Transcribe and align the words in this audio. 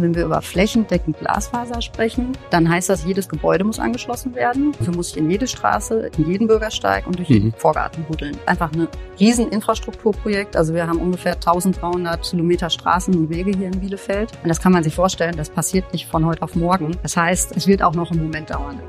Wenn 0.00 0.14
wir 0.14 0.24
über 0.24 0.40
flächendeckend 0.40 1.18
Glasfaser 1.18 1.82
sprechen, 1.82 2.32
dann 2.48 2.68
heißt 2.68 2.88
das, 2.88 3.04
jedes 3.04 3.28
Gebäude 3.28 3.64
muss 3.64 3.78
angeschlossen 3.78 4.34
werden. 4.34 4.72
Dafür 4.78 4.94
muss 4.94 5.10
ich 5.10 5.18
in 5.18 5.30
jede 5.30 5.46
Straße, 5.46 6.10
in 6.16 6.26
jeden 6.26 6.46
Bürgersteig 6.46 7.06
und 7.06 7.18
durch 7.18 7.28
jeden 7.28 7.48
mhm. 7.48 7.54
Vorgarten 7.54 8.04
buddeln. 8.04 8.36
Einfach 8.46 8.72
ein 8.72 8.88
Rieseninfrastrukturprojekt. 9.18 10.56
Also 10.56 10.74
wir 10.74 10.86
haben 10.86 10.98
ungefähr 10.98 11.34
1300 11.34 12.22
Kilometer 12.22 12.70
Straßen 12.70 13.14
und 13.14 13.28
Wege 13.28 13.52
hier 13.56 13.66
in 13.66 13.80
Bielefeld. 13.80 14.32
Und 14.42 14.48
das 14.48 14.60
kann 14.60 14.72
man 14.72 14.82
sich 14.82 14.94
vorstellen, 14.94 15.36
das 15.36 15.50
passiert 15.50 15.92
nicht 15.92 16.06
von 16.06 16.24
heute 16.24 16.42
auf 16.42 16.54
morgen. 16.54 16.96
Das 17.02 17.16
heißt, 17.16 17.56
es 17.56 17.66
wird 17.66 17.82
auch 17.82 17.94
noch 17.94 18.10
einen 18.10 18.22
Moment 18.22 18.50
dauern. 18.50 18.80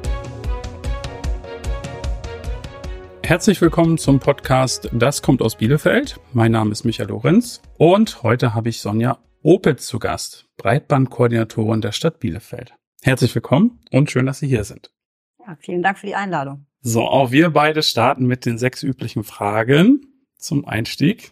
Herzlich 3.24 3.62
willkommen 3.62 3.98
zum 3.98 4.20
Podcast 4.20 4.90
Das 4.94 5.22
kommt 5.22 5.42
aus 5.42 5.56
Bielefeld. 5.56 6.20
Mein 6.34 6.52
Name 6.52 6.72
ist 6.72 6.84
Michael 6.84 7.10
Lorenz 7.10 7.62
und 7.78 8.24
heute 8.24 8.54
habe 8.54 8.70
ich 8.70 8.82
Sonja 8.82 9.20
Opitz 9.42 9.88
zu 9.88 10.00
Gast, 10.00 10.48
Breitbandkoordinatorin 10.58 11.82
der 11.82 11.94
Stadt 11.94 12.20
Bielefeld. 12.20 12.74
Herzlich 13.02 13.34
willkommen 13.34 13.80
und 13.92 14.12
schön, 14.12 14.26
dass 14.26 14.40
Sie 14.40 14.48
hier 14.48 14.64
sind. 14.64 14.92
Ja, 15.40 15.56
vielen 15.60 15.82
Dank 15.82 16.00
für 16.00 16.08
die 16.08 16.16
Einladung. 16.16 16.66
So, 16.82 17.04
auch 17.04 17.32
wir 17.32 17.52
beide 17.52 17.84
starten 17.84 18.26
mit 18.26 18.46
den 18.46 18.58
sechs 18.58 18.84
üblichen 18.84 19.24
Fragen 19.24 20.02
zum 20.38 20.66
Einstieg. 20.66 21.32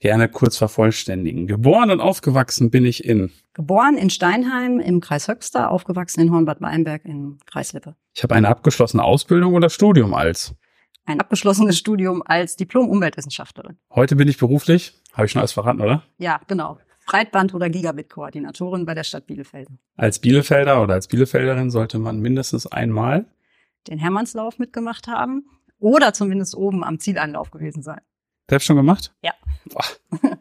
Gerne 0.00 0.28
kurz 0.30 0.56
vervollständigen. 0.56 1.46
Geboren 1.46 1.90
und 1.90 2.00
aufgewachsen 2.00 2.70
bin 2.70 2.86
ich 2.86 3.04
in 3.04 3.30
Geboren 3.52 3.98
in 3.98 4.08
Steinheim 4.08 4.80
im 4.80 5.00
Kreis 5.00 5.28
Höxter, 5.28 5.70
aufgewachsen 5.70 6.20
in 6.20 6.32
Hornbad 6.32 6.62
Weinberg 6.62 7.04
im 7.04 7.38
Kreis 7.44 7.74
Lippe. 7.74 7.96
Ich 8.14 8.22
habe 8.22 8.34
eine 8.34 8.48
abgeschlossene 8.48 9.04
Ausbildung 9.04 9.54
oder 9.54 9.68
Studium 9.68 10.14
als 10.14 10.54
ein 11.10 11.20
abgeschlossenes 11.20 11.78
Studium 11.78 12.22
als 12.24 12.56
Diplom-Umweltwissenschaftlerin. 12.56 13.76
Heute 13.94 14.16
bin 14.16 14.28
ich 14.28 14.38
beruflich, 14.38 14.94
habe 15.12 15.26
ich 15.26 15.32
schon 15.32 15.40
alles 15.40 15.52
verraten, 15.52 15.80
oder? 15.80 16.02
Ja, 16.18 16.40
genau. 16.46 16.78
Breitband- 17.06 17.54
oder 17.54 17.68
Gigabit-Koordinatorin 17.68 18.86
bei 18.86 18.94
der 18.94 19.04
Stadt 19.04 19.26
Bielefeld. 19.26 19.68
Als 19.96 20.20
Bielefelder 20.20 20.82
oder 20.82 20.94
als 20.94 21.08
Bielefelderin 21.08 21.70
sollte 21.70 21.98
man 21.98 22.20
mindestens 22.20 22.66
einmal 22.66 23.26
den 23.88 23.98
Hermannslauf 23.98 24.58
mitgemacht 24.58 25.08
haben 25.08 25.44
oder 25.78 26.12
zumindest 26.12 26.54
oben 26.54 26.84
am 26.84 27.00
Zieleinlauf 27.00 27.50
gewesen 27.50 27.82
sein. 27.82 28.00
Selbst 28.48 28.66
schon 28.66 28.76
gemacht? 28.76 29.14
Ja. 29.22 29.32
Boah, 29.64 29.84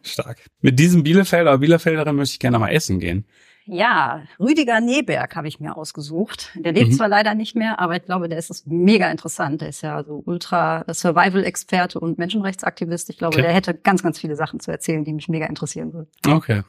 stark. 0.02 0.40
Mit 0.62 0.80
diesem 0.80 1.04
Bielefelder 1.04 1.52
oder 1.52 1.60
Bielefelderin 1.60 2.16
möchte 2.16 2.34
ich 2.34 2.40
gerne 2.40 2.60
mal 2.60 2.70
essen 2.70 3.00
gehen. 3.00 3.26
Ja, 3.70 4.24
Rüdiger 4.40 4.82
Neberg 4.82 5.36
habe 5.36 5.48
ich 5.48 5.60
mir 5.60 5.78
ausgesucht. 5.78 6.52
Der 6.56 6.72
lebt 6.72 6.90
mhm. 6.90 6.94
zwar 6.94 7.08
leider 7.08 7.36
nicht 7.36 7.56
mehr, 7.56 7.80
aber 7.80 7.96
ich 7.98 8.04
glaube, 8.04 8.28
der 8.28 8.40
ist 8.40 8.66
mega 8.66 9.10
interessant. 9.12 9.62
Der 9.62 9.70
ist 9.70 9.82
ja 9.82 10.04
so 10.04 10.24
ultra 10.26 10.84
Survival-Experte 10.92 12.00
und 12.00 12.18
Menschenrechtsaktivist. 12.18 13.10
Ich 13.10 13.18
glaube, 13.18 13.36
okay. 13.36 13.44
der 13.44 13.54
hätte 13.54 13.76
ganz, 13.76 14.02
ganz 14.02 14.20
viele 14.20 14.36
Sachen 14.36 14.60
zu 14.60 14.72
erzählen, 14.72 15.04
die 15.04 15.14
mich 15.14 15.30
mega 15.30 15.46
interessieren 15.46 15.94
würden. 15.94 16.10
Okay. 16.28 16.64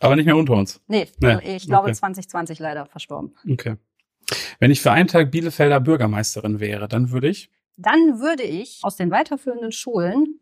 Aber 0.00 0.14
nicht 0.14 0.26
mehr 0.26 0.36
unter 0.36 0.54
uns. 0.54 0.80
Nee, 0.86 1.08
nee. 1.20 1.56
ich 1.56 1.66
glaube 1.66 1.84
okay. 1.84 1.94
2020 1.94 2.60
leider 2.60 2.86
verstorben. 2.86 3.34
Okay. 3.50 3.76
Wenn 4.60 4.70
ich 4.70 4.80
für 4.80 4.92
einen 4.92 5.08
Tag 5.08 5.30
Bielefelder 5.30 5.80
Bürgermeisterin 5.80 6.60
wäre, 6.60 6.86
dann 6.86 7.10
würde 7.10 7.28
ich? 7.28 7.50
Dann 7.76 8.20
würde 8.20 8.42
ich 8.42 8.80
aus 8.82 8.96
den 8.96 9.10
weiterführenden 9.10 9.72
Schulen 9.72 10.40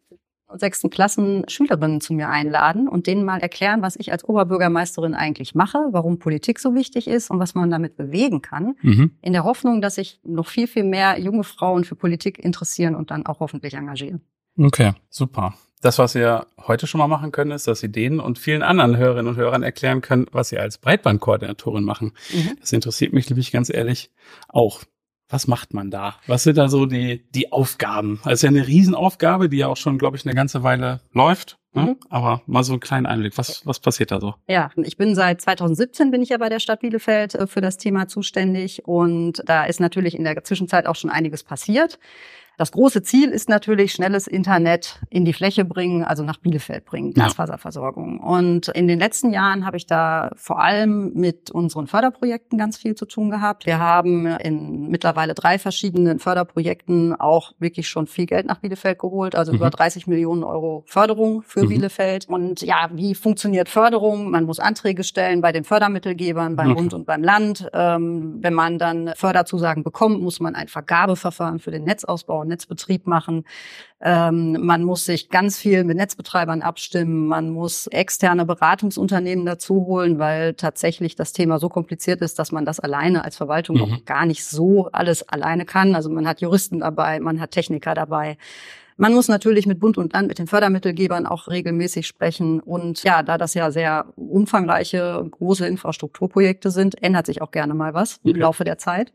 und 0.48 0.60
sechsten 0.60 0.90
Klassen 0.90 1.44
Schülerinnen 1.48 2.00
zu 2.00 2.14
mir 2.14 2.28
einladen 2.28 2.88
und 2.88 3.06
denen 3.06 3.24
mal 3.24 3.40
erklären, 3.40 3.82
was 3.82 3.96
ich 3.96 4.12
als 4.12 4.24
Oberbürgermeisterin 4.24 5.14
eigentlich 5.14 5.54
mache, 5.54 5.78
warum 5.90 6.18
Politik 6.18 6.58
so 6.58 6.74
wichtig 6.74 7.08
ist 7.08 7.30
und 7.30 7.38
was 7.38 7.54
man 7.54 7.70
damit 7.70 7.96
bewegen 7.96 8.42
kann, 8.42 8.76
mhm. 8.82 9.12
in 9.22 9.32
der 9.32 9.44
Hoffnung, 9.44 9.80
dass 9.80 9.96
sich 9.96 10.20
noch 10.24 10.46
viel, 10.46 10.66
viel 10.66 10.84
mehr 10.84 11.18
junge 11.18 11.44
Frauen 11.44 11.84
für 11.84 11.96
Politik 11.96 12.38
interessieren 12.38 12.94
und 12.94 13.10
dann 13.10 13.26
auch 13.26 13.40
hoffentlich 13.40 13.74
engagieren. 13.74 14.20
Okay, 14.58 14.92
super. 15.10 15.54
Das, 15.82 15.98
was 15.98 16.14
wir 16.14 16.46
heute 16.66 16.86
schon 16.86 16.98
mal 16.98 17.06
machen 17.06 17.32
können, 17.32 17.50
ist, 17.50 17.66
dass 17.66 17.80
Sie 17.80 17.92
denen 17.92 18.18
und 18.18 18.38
vielen 18.38 18.62
anderen 18.62 18.96
Hörerinnen 18.96 19.28
und 19.28 19.36
Hörern 19.36 19.62
erklären 19.62 20.00
können, 20.00 20.26
was 20.32 20.48
Sie 20.48 20.58
als 20.58 20.78
Breitbandkoordinatorin 20.78 21.84
machen. 21.84 22.12
Mhm. 22.32 22.56
Das 22.60 22.72
interessiert 22.72 23.12
mich 23.12 23.28
nämlich 23.28 23.52
ganz 23.52 23.72
ehrlich 23.72 24.10
auch 24.48 24.82
was 25.28 25.48
macht 25.48 25.74
man 25.74 25.90
da? 25.90 26.16
Was 26.26 26.44
sind 26.44 26.56
da 26.56 26.68
so 26.68 26.86
die, 26.86 27.24
die 27.34 27.52
Aufgaben? 27.52 28.20
Das 28.24 28.34
ist 28.34 28.42
ja 28.42 28.48
eine 28.48 28.66
Riesenaufgabe, 28.66 29.48
die 29.48 29.58
ja 29.58 29.68
auch 29.68 29.76
schon, 29.76 29.98
glaube 29.98 30.16
ich, 30.16 30.24
eine 30.24 30.34
ganze 30.34 30.62
Weile 30.62 31.00
läuft. 31.12 31.58
Ne? 31.72 31.82
Mhm. 31.82 31.96
Aber 32.08 32.42
mal 32.46 32.64
so 32.64 32.72
einen 32.72 32.80
kleinen 32.80 33.06
Einblick. 33.06 33.36
Was, 33.36 33.66
was 33.66 33.80
passiert 33.80 34.10
da 34.10 34.20
so? 34.20 34.34
Ja, 34.48 34.70
ich 34.76 34.96
bin 34.96 35.14
seit 35.14 35.42
2017 35.42 36.10
bin 36.10 36.22
ich 36.22 36.30
ja 36.30 36.38
bei 36.38 36.48
der 36.48 36.60
Stadt 36.60 36.80
Bielefeld 36.80 37.34
äh, 37.34 37.46
für 37.46 37.60
das 37.60 37.76
Thema 37.76 38.08
zuständig 38.08 38.86
und 38.86 39.42
da 39.44 39.64
ist 39.64 39.80
natürlich 39.80 40.16
in 40.16 40.24
der 40.24 40.42
Zwischenzeit 40.42 40.86
auch 40.86 40.96
schon 40.96 41.10
einiges 41.10 41.44
passiert. 41.44 41.98
Das 42.56 42.72
große 42.72 43.02
Ziel 43.02 43.30
ist 43.30 43.48
natürlich 43.50 43.92
schnelles 43.92 44.26
Internet 44.26 45.00
in 45.10 45.26
die 45.26 45.34
Fläche 45.34 45.64
bringen, 45.64 46.04
also 46.04 46.22
nach 46.22 46.38
Bielefeld 46.38 46.86
bringen, 46.86 47.12
Glasfaserversorgung. 47.12 48.20
Ja. 48.22 48.26
Und 48.26 48.68
in 48.68 48.88
den 48.88 48.98
letzten 48.98 49.30
Jahren 49.30 49.66
habe 49.66 49.76
ich 49.76 49.86
da 49.86 50.30
vor 50.36 50.62
allem 50.62 51.12
mit 51.12 51.50
unseren 51.50 51.86
Förderprojekten 51.86 52.58
ganz 52.58 52.78
viel 52.78 52.94
zu 52.94 53.04
tun 53.04 53.30
gehabt. 53.30 53.66
Wir 53.66 53.78
haben 53.78 54.26
in 54.26 54.88
mittlerweile 54.88 55.34
drei 55.34 55.58
verschiedenen 55.58 56.18
Förderprojekten 56.18 57.14
auch 57.14 57.52
wirklich 57.58 57.88
schon 57.88 58.06
viel 58.06 58.24
Geld 58.24 58.46
nach 58.46 58.60
Bielefeld 58.60 58.98
geholt, 58.98 59.34
also 59.34 59.52
mhm. 59.52 59.58
über 59.58 59.70
30 59.70 60.06
Millionen 60.06 60.42
Euro 60.42 60.84
Förderung 60.86 61.42
für 61.42 61.64
mhm. 61.64 61.68
Bielefeld. 61.68 62.26
Und 62.28 62.62
ja, 62.62 62.88
wie 62.92 63.14
funktioniert 63.14 63.68
Förderung? 63.68 64.30
Man 64.30 64.44
muss 64.44 64.60
Anträge 64.60 65.04
stellen 65.04 65.42
bei 65.42 65.52
den 65.52 65.64
Fördermittelgebern, 65.64 66.56
beim 66.56 66.70
okay. 66.70 66.80
Bund 66.80 66.94
und 66.94 67.06
beim 67.06 67.22
Land. 67.22 67.68
Ähm, 67.74 68.38
wenn 68.40 68.54
man 68.54 68.78
dann 68.78 69.12
Förderzusagen 69.14 69.82
bekommt, 69.82 70.22
muss 70.22 70.40
man 70.40 70.54
ein 70.54 70.68
Vergabeverfahren 70.68 71.58
für 71.58 71.70
den 71.70 71.84
Netzausbau 71.84 72.45
Netzbetrieb 72.48 73.06
machen. 73.06 73.44
Ähm, 74.00 74.58
man 74.60 74.82
muss 74.82 75.04
sich 75.04 75.30
ganz 75.30 75.58
viel 75.58 75.84
mit 75.84 75.96
Netzbetreibern 75.96 76.62
abstimmen. 76.62 77.26
Man 77.26 77.50
muss 77.50 77.86
externe 77.86 78.44
Beratungsunternehmen 78.44 79.46
dazu 79.46 79.86
holen, 79.86 80.18
weil 80.18 80.54
tatsächlich 80.54 81.16
das 81.16 81.32
Thema 81.32 81.58
so 81.58 81.68
kompliziert 81.68 82.20
ist, 82.20 82.38
dass 82.38 82.52
man 82.52 82.64
das 82.64 82.80
alleine 82.80 83.24
als 83.24 83.36
Verwaltung 83.36 83.76
mhm. 83.76 83.82
auch 83.82 84.04
gar 84.04 84.26
nicht 84.26 84.44
so 84.44 84.88
alles 84.92 85.28
alleine 85.28 85.64
kann. 85.64 85.94
Also 85.94 86.10
man 86.10 86.28
hat 86.28 86.40
Juristen 86.40 86.80
dabei, 86.80 87.20
man 87.20 87.40
hat 87.40 87.52
Techniker 87.52 87.94
dabei. 87.94 88.36
Man 88.98 89.12
muss 89.12 89.28
natürlich 89.28 89.66
mit 89.66 89.78
Bund 89.78 89.98
und 89.98 90.14
Land, 90.14 90.28
mit 90.28 90.38
den 90.38 90.46
Fördermittelgebern 90.46 91.26
auch 91.26 91.48
regelmäßig 91.48 92.06
sprechen. 92.06 92.60
Und 92.60 93.02
ja, 93.02 93.22
da 93.22 93.36
das 93.36 93.52
ja 93.52 93.70
sehr 93.70 94.06
umfangreiche, 94.16 95.26
große 95.30 95.66
Infrastrukturprojekte 95.66 96.70
sind, 96.70 97.02
ändert 97.02 97.26
sich 97.26 97.42
auch 97.42 97.50
gerne 97.50 97.74
mal 97.74 97.92
was 97.92 98.20
im 98.24 98.36
Laufe 98.36 98.64
der 98.64 98.78
Zeit. 98.78 99.12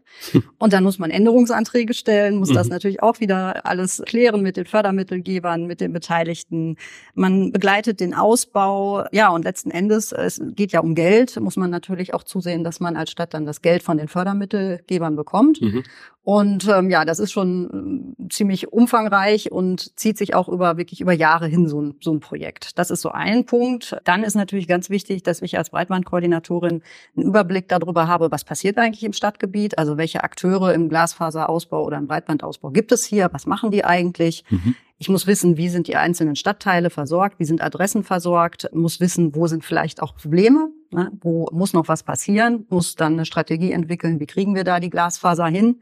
Und 0.60 0.74
dann 0.74 0.84
muss 0.84 1.00
man 1.00 1.10
Änderungsanträge 1.10 1.96
stellen, 1.96 2.38
muss 2.38 2.54
das 2.54 2.68
mhm. 2.68 2.74
natürlich 2.74 3.02
auch 3.02 3.20
wieder 3.20 3.66
alles 3.66 4.04
klären 4.06 4.42
mit 4.42 4.58
den 4.58 4.66
Fördermittelgebern, 4.66 5.66
mit 5.66 5.82
den 5.82 5.94
Beteiligten. 5.94 6.78
Man 7.16 7.52
begleitet 7.52 8.00
den 8.00 8.14
Ausbau. 8.14 9.06
Ja, 9.12 9.30
und 9.30 9.44
letzten 9.44 9.72
Endes, 9.72 10.12
es 10.12 10.40
geht 10.56 10.74
ja 10.74 10.82
um 10.82 10.94
Geld, 10.94 11.40
muss 11.40 11.58
man 11.58 11.72
natürlich 11.72 12.14
auch 12.14 12.24
zusehen, 12.24 12.64
dass 12.64 12.80
man 12.80 12.96
als 12.96 13.10
Stadt 13.10 13.34
dann 13.34 13.48
das 13.48 13.62
Geld 13.64 13.82
von 13.82 13.98
den 13.98 14.08
Fördermittelgebern 14.08 15.16
bekommt. 15.16 15.60
Mhm. 15.60 15.84
Und 16.24 16.68
ähm, 16.68 16.92
ja, 16.92 17.04
das 17.04 17.18
ist 17.20 17.32
schon 17.32 18.14
äh, 18.20 18.30
ziemlich 18.30 18.72
umfangreich 18.72 19.52
und 19.52 19.71
zieht 19.78 20.18
sich 20.18 20.36
auch 20.36 20.48
über 20.50 20.78
wirklich 20.78 21.02
über 21.02 21.14
Jahre 21.14 21.48
hin 21.48 21.68
so 21.68 21.82
ein, 21.82 21.96
so 22.02 22.12
ein 22.14 22.20
Projekt. 22.20 22.78
Das 22.78 22.92
ist 22.92 23.02
so 23.02 23.10
ein 23.10 23.46
Punkt. 23.46 23.98
Dann 24.04 24.24
ist 24.24 24.36
natürlich 24.36 24.68
ganz 24.68 24.90
wichtig, 24.90 25.24
dass 25.24 25.42
ich 25.42 25.58
als 25.58 25.70
Breitbandkoordinatorin 25.70 26.82
einen 27.16 27.26
Überblick 27.26 27.68
darüber 27.68 28.08
habe, 28.08 28.32
was 28.32 28.44
passiert 28.44 28.78
eigentlich 28.78 29.04
im 29.04 29.14
Stadtgebiet, 29.14 29.78
also 29.78 29.98
welche 29.98 30.24
Akteure 30.24 30.74
im 30.74 30.90
Glasfaserausbau 30.90 31.84
oder 31.86 31.98
im 31.98 32.08
Breitbandausbau 32.08 32.72
gibt 32.72 32.92
es 32.92 33.06
hier, 33.06 33.30
was 33.32 33.46
machen 33.46 33.72
die 33.72 33.86
eigentlich. 33.86 34.44
Mhm. 34.50 34.76
Ich 34.98 35.10
muss 35.10 35.26
wissen, 35.26 35.58
wie 35.58 35.70
sind 35.70 35.88
die 35.88 35.96
einzelnen 35.96 36.36
Stadtteile 36.36 36.92
versorgt, 36.92 37.40
wie 37.40 37.46
sind 37.46 37.64
Adressen 37.64 38.04
versorgt, 38.04 38.70
muss 38.72 39.00
wissen, 39.00 39.34
wo 39.34 39.48
sind 39.48 39.66
vielleicht 39.66 40.00
auch 40.00 40.16
Probleme, 40.16 40.70
ne? 40.92 41.12
wo 41.22 41.50
muss 41.52 41.74
noch 41.74 41.88
was 41.88 42.04
passieren, 42.04 42.68
muss 42.70 42.96
dann 42.96 43.14
eine 43.14 43.26
Strategie 43.26 43.72
entwickeln, 43.72 44.20
wie 44.20 44.28
kriegen 44.28 44.54
wir 44.54 44.64
da 44.64 44.80
die 44.80 44.92
Glasfaser 44.92 45.48
hin. 45.48 45.82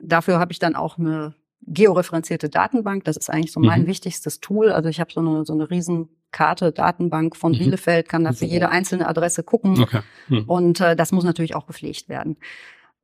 Dafür 0.00 0.38
habe 0.38 0.52
ich 0.52 0.58
dann 0.58 0.76
auch 0.76 0.96
eine 0.98 1.34
georeferenzierte 1.66 2.48
Datenbank. 2.48 3.04
Das 3.04 3.16
ist 3.16 3.30
eigentlich 3.30 3.52
so 3.52 3.60
mein 3.60 3.82
mhm. 3.82 3.86
wichtigstes 3.86 4.40
Tool. 4.40 4.70
Also 4.70 4.88
ich 4.88 5.00
habe 5.00 5.12
so 5.12 5.20
eine, 5.20 5.44
so 5.44 5.52
eine 5.52 5.70
Riesenkarte, 5.70 6.72
Datenbank 6.72 7.36
von 7.36 7.52
mhm. 7.52 7.58
Bielefeld, 7.58 8.08
kann 8.08 8.24
da 8.24 8.32
für 8.32 8.44
jede 8.44 8.68
einzelne 8.68 9.08
Adresse 9.08 9.42
gucken. 9.42 9.80
Okay. 9.80 10.00
Mhm. 10.28 10.44
Und 10.44 10.80
äh, 10.80 10.96
das 10.96 11.12
muss 11.12 11.24
natürlich 11.24 11.54
auch 11.54 11.66
gepflegt 11.66 12.08
werden. 12.08 12.36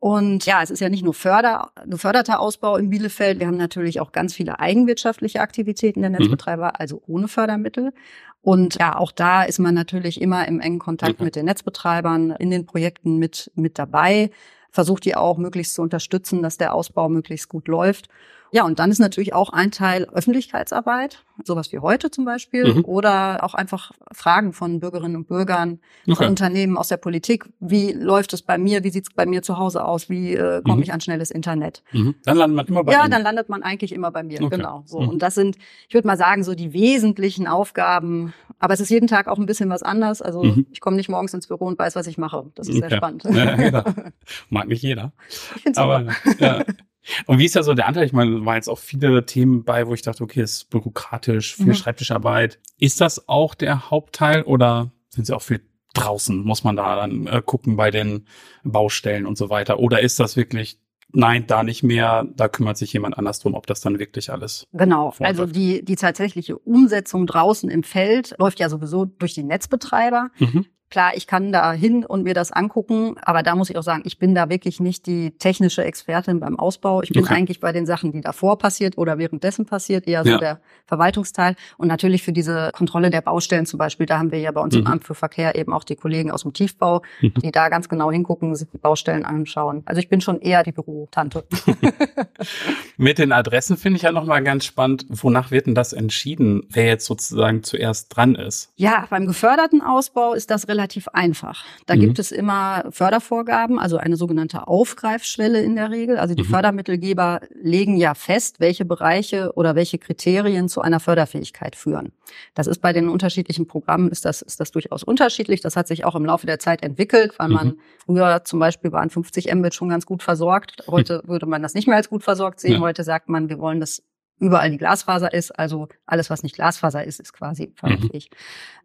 Und 0.00 0.46
ja, 0.46 0.62
es 0.62 0.70
ist 0.70 0.80
ja 0.80 0.88
nicht 0.88 1.04
nur 1.04 1.12
Förder, 1.12 1.72
geförderter 1.86 2.40
Ausbau 2.40 2.76
in 2.76 2.88
Bielefeld. 2.88 3.38
Wir 3.38 3.46
haben 3.46 3.58
natürlich 3.58 4.00
auch 4.00 4.12
ganz 4.12 4.32
viele 4.32 4.58
eigenwirtschaftliche 4.58 5.40
Aktivitäten 5.40 6.00
der 6.00 6.10
mhm. 6.10 6.16
Netzbetreiber, 6.16 6.68
mhm. 6.68 6.76
also 6.78 7.02
ohne 7.06 7.28
Fördermittel. 7.28 7.92
Und 8.40 8.78
ja, 8.80 8.96
auch 8.96 9.12
da 9.12 9.42
ist 9.42 9.58
man 9.58 9.74
natürlich 9.74 10.20
immer 10.20 10.48
im 10.48 10.60
engen 10.60 10.78
Kontakt 10.78 11.14
okay. 11.14 11.24
mit 11.24 11.36
den 11.36 11.44
Netzbetreibern 11.44 12.30
in 12.30 12.50
den 12.50 12.64
Projekten 12.64 13.18
mit, 13.18 13.50
mit 13.54 13.78
dabei, 13.78 14.30
versucht 14.70 15.04
die 15.04 15.16
auch 15.16 15.36
möglichst 15.36 15.74
zu 15.74 15.82
unterstützen, 15.82 16.42
dass 16.42 16.56
der 16.56 16.74
Ausbau 16.74 17.10
möglichst 17.10 17.50
gut 17.50 17.68
läuft. 17.68 18.08
Ja, 18.52 18.64
und 18.64 18.78
dann 18.78 18.90
ist 18.90 18.98
natürlich 18.98 19.32
auch 19.32 19.50
ein 19.50 19.70
Teil 19.70 20.04
Öffentlichkeitsarbeit, 20.12 21.24
sowas 21.44 21.72
wie 21.72 21.78
heute 21.78 22.10
zum 22.10 22.24
Beispiel, 22.24 22.74
mhm. 22.74 22.84
oder 22.84 23.44
auch 23.44 23.54
einfach 23.54 23.92
Fragen 24.12 24.52
von 24.52 24.80
Bürgerinnen 24.80 25.16
und 25.16 25.28
Bürgern, 25.28 25.78
okay. 26.06 26.16
von 26.16 26.26
Unternehmen 26.28 26.76
aus 26.76 26.88
der 26.88 26.96
Politik. 26.96 27.46
Wie 27.60 27.92
läuft 27.92 28.32
es 28.32 28.42
bei 28.42 28.58
mir? 28.58 28.82
Wie 28.84 28.90
sieht 28.90 29.08
es 29.08 29.14
bei 29.14 29.26
mir 29.26 29.42
zu 29.42 29.58
Hause 29.58 29.84
aus? 29.84 30.08
Wie 30.08 30.34
äh, 30.34 30.62
komme 30.62 30.76
mhm. 30.76 30.82
ich 30.82 30.92
an 30.92 31.00
schnelles 31.00 31.30
Internet? 31.30 31.82
Mhm. 31.92 32.14
Dann 32.24 32.36
landet 32.36 32.56
man 32.56 32.66
immer 32.66 32.84
bei 32.84 32.92
Ja, 32.92 33.02
Ihnen. 33.02 33.12
dann 33.12 33.22
landet 33.22 33.48
man 33.48 33.62
eigentlich 33.62 33.92
immer 33.92 34.10
bei 34.10 34.22
mir, 34.22 34.42
okay. 34.42 34.56
genau. 34.56 34.82
So. 34.86 35.00
Mhm. 35.00 35.08
Und 35.10 35.22
das 35.22 35.34
sind, 35.34 35.56
ich 35.88 35.94
würde 35.94 36.06
mal 36.06 36.16
sagen, 36.16 36.44
so 36.44 36.54
die 36.54 36.72
wesentlichen 36.72 37.46
Aufgaben 37.46 38.32
Aber 38.62 38.74
es 38.74 38.80
ist 38.80 38.90
jeden 38.90 39.06
Tag 39.06 39.26
auch 39.26 39.38
ein 39.38 39.46
bisschen 39.46 39.70
was 39.70 39.82
anders. 39.82 40.20
Also 40.20 40.44
mhm. 40.44 40.66
ich 40.70 40.80
komme 40.80 40.96
nicht 40.96 41.08
morgens 41.08 41.32
ins 41.32 41.46
Büro 41.46 41.64
und 41.64 41.78
weiß, 41.78 41.96
was 41.96 42.06
ich 42.06 42.18
mache. 42.18 42.50
Das 42.54 42.68
ist 42.68 42.78
sehr 42.78 42.90
spannend. 42.90 43.24
Ja, 43.24 43.58
jeder. 43.58 43.84
Mag 44.50 44.68
nicht 44.68 44.82
jeder. 44.82 45.12
Ich 45.56 45.62
finde 45.62 45.80
Aber 45.80 46.06
ja. 46.38 46.62
Und 47.26 47.38
wie 47.38 47.44
ist 47.44 47.56
da 47.56 47.62
so 47.62 47.74
der 47.74 47.86
Anteil? 47.86 48.04
Ich 48.04 48.12
meine, 48.12 48.44
war 48.44 48.56
jetzt 48.56 48.68
auch 48.68 48.78
viele 48.78 49.24
Themen 49.26 49.64
bei, 49.64 49.86
wo 49.86 49.94
ich 49.94 50.02
dachte, 50.02 50.22
okay, 50.22 50.40
es 50.40 50.52
ist 50.52 50.70
bürokratisch, 50.70 51.56
viel 51.56 51.66
mhm. 51.66 51.74
Schreibtischarbeit. 51.74 52.58
Ist 52.78 53.00
das 53.00 53.28
auch 53.28 53.54
der 53.54 53.90
Hauptteil 53.90 54.42
oder 54.42 54.92
sind 55.08 55.26
Sie 55.26 55.34
auch 55.34 55.42
viel 55.42 55.62
draußen? 55.94 56.44
Muss 56.44 56.64
man 56.64 56.76
da 56.76 56.96
dann 56.96 57.26
äh, 57.26 57.42
gucken 57.44 57.76
bei 57.76 57.90
den 57.90 58.26
Baustellen 58.62 59.26
und 59.26 59.38
so 59.38 59.50
weiter? 59.50 59.78
Oder 59.78 60.00
ist 60.00 60.20
das 60.20 60.36
wirklich 60.36 60.78
nein, 61.12 61.46
da 61.46 61.62
nicht 61.62 61.82
mehr, 61.82 62.26
da 62.36 62.48
kümmert 62.48 62.76
sich 62.76 62.92
jemand 62.92 63.18
anders 63.18 63.40
drum, 63.40 63.54
ob 63.54 63.66
das 63.66 63.80
dann 63.80 63.98
wirklich 63.98 64.30
alles. 64.30 64.66
Genau, 64.72 65.12
also 65.18 65.46
die, 65.46 65.84
die 65.84 65.96
tatsächliche 65.96 66.58
Umsetzung 66.58 67.26
draußen 67.26 67.70
im 67.70 67.82
Feld 67.82 68.34
läuft 68.38 68.60
ja 68.60 68.68
sowieso 68.68 69.04
durch 69.04 69.34
die 69.34 69.42
Netzbetreiber. 69.42 70.30
Mhm. 70.38 70.66
Klar, 70.90 71.12
ich 71.14 71.28
kann 71.28 71.52
da 71.52 71.72
hin 71.72 72.04
und 72.04 72.24
mir 72.24 72.34
das 72.34 72.50
angucken, 72.50 73.14
aber 73.22 73.44
da 73.44 73.54
muss 73.54 73.70
ich 73.70 73.78
auch 73.78 73.82
sagen, 73.84 74.02
ich 74.04 74.18
bin 74.18 74.34
da 74.34 74.48
wirklich 74.48 74.80
nicht 74.80 75.06
die 75.06 75.30
technische 75.38 75.84
Expertin 75.84 76.40
beim 76.40 76.58
Ausbau. 76.58 77.00
Ich 77.02 77.10
bin 77.10 77.22
okay. 77.22 77.34
eigentlich 77.34 77.60
bei 77.60 77.70
den 77.70 77.86
Sachen, 77.86 78.10
die 78.10 78.20
davor 78.20 78.58
passiert 78.58 78.98
oder 78.98 79.16
währenddessen 79.16 79.66
passiert, 79.66 80.08
eher 80.08 80.24
so 80.24 80.30
ja. 80.30 80.38
der 80.38 80.60
Verwaltungsteil. 80.86 81.54
Und 81.78 81.86
natürlich 81.86 82.24
für 82.24 82.32
diese 82.32 82.72
Kontrolle 82.72 83.10
der 83.10 83.20
Baustellen 83.20 83.66
zum 83.66 83.78
Beispiel, 83.78 84.06
da 84.06 84.18
haben 84.18 84.32
wir 84.32 84.40
ja 84.40 84.50
bei 84.50 84.60
uns 84.60 84.74
mhm. 84.74 84.80
im 84.80 84.86
Amt 84.88 85.04
für 85.04 85.14
Verkehr 85.14 85.54
eben 85.54 85.72
auch 85.72 85.84
die 85.84 85.94
Kollegen 85.94 86.32
aus 86.32 86.42
dem 86.42 86.54
Tiefbau, 86.54 87.02
mhm. 87.20 87.34
die 87.34 87.52
da 87.52 87.68
ganz 87.68 87.88
genau 87.88 88.10
hingucken, 88.10 88.56
sich 88.56 88.68
die 88.72 88.78
Baustellen 88.78 89.24
anschauen. 89.24 89.82
Also 89.86 90.00
ich 90.00 90.08
bin 90.08 90.20
schon 90.20 90.40
eher 90.40 90.64
die 90.64 90.72
Bürotante. 90.72 91.44
Mit 92.96 93.18
den 93.18 93.30
Adressen 93.30 93.76
finde 93.76 93.98
ich 93.98 94.02
ja 94.02 94.10
nochmal 94.10 94.42
ganz 94.42 94.64
spannend. 94.64 95.06
Wonach 95.08 95.52
wird 95.52 95.68
denn 95.68 95.76
das 95.76 95.92
entschieden, 95.92 96.64
wer 96.68 96.86
jetzt 96.86 97.06
sozusagen 97.06 97.62
zuerst 97.62 98.14
dran 98.16 98.34
ist? 98.34 98.72
Ja, 98.74 99.06
beim 99.08 99.26
geförderten 99.26 99.82
Ausbau 99.82 100.34
ist 100.34 100.50
das 100.50 100.66
relativ 100.66 100.79
relativ 100.80 101.08
einfach. 101.08 101.64
Da 101.86 101.94
mhm. 101.94 102.00
gibt 102.00 102.18
es 102.18 102.32
immer 102.32 102.84
Fördervorgaben, 102.90 103.78
also 103.78 103.98
eine 103.98 104.16
sogenannte 104.16 104.66
Aufgreifschwelle 104.66 105.62
in 105.62 105.76
der 105.76 105.90
Regel. 105.90 106.18
Also 106.18 106.34
die 106.34 106.42
mhm. 106.42 106.48
Fördermittelgeber 106.48 107.40
legen 107.62 107.96
ja 107.96 108.14
fest, 108.14 108.60
welche 108.60 108.84
Bereiche 108.84 109.52
oder 109.54 109.74
welche 109.74 109.98
Kriterien 109.98 110.68
zu 110.68 110.80
einer 110.80 111.00
Förderfähigkeit 111.00 111.76
führen. 111.76 112.12
Das 112.54 112.66
ist 112.66 112.80
bei 112.80 112.92
den 112.92 113.08
unterschiedlichen 113.08 113.66
Programmen 113.66 114.10
ist 114.10 114.24
das, 114.24 114.42
ist 114.42 114.60
das 114.60 114.70
durchaus 114.70 115.02
unterschiedlich. 115.02 115.60
Das 115.60 115.76
hat 115.76 115.86
sich 115.86 116.04
auch 116.04 116.14
im 116.14 116.24
Laufe 116.24 116.46
der 116.46 116.58
Zeit 116.58 116.82
entwickelt, 116.82 117.34
weil 117.38 117.48
man 117.48 117.66
mhm. 117.68 117.78
früher 118.06 118.44
zum 118.44 118.58
Beispiel 118.58 118.92
waren 118.92 119.10
50 119.10 119.52
Mbit 119.54 119.74
schon 119.74 119.90
ganz 119.90 120.06
gut 120.06 120.22
versorgt. 120.22 120.82
Heute 120.86 121.22
würde 121.26 121.46
man 121.46 121.62
das 121.62 121.74
nicht 121.74 121.86
mehr 121.86 121.96
als 121.96 122.08
gut 122.08 122.22
versorgt 122.22 122.60
sehen. 122.60 122.74
Ja. 122.74 122.80
Heute 122.80 123.04
sagt 123.04 123.28
man, 123.28 123.48
wir 123.48 123.58
wollen 123.58 123.80
das 123.80 124.02
überall 124.40 124.70
die 124.70 124.78
Glasfaser 124.78 125.32
ist. 125.32 125.56
Also 125.58 125.88
alles, 126.06 126.30
was 126.30 126.42
nicht 126.42 126.56
Glasfaser 126.56 127.04
ist, 127.04 127.20
ist 127.20 127.32
quasi 127.32 127.72
förderfähig. 127.76 128.30
Mhm. 128.30 128.36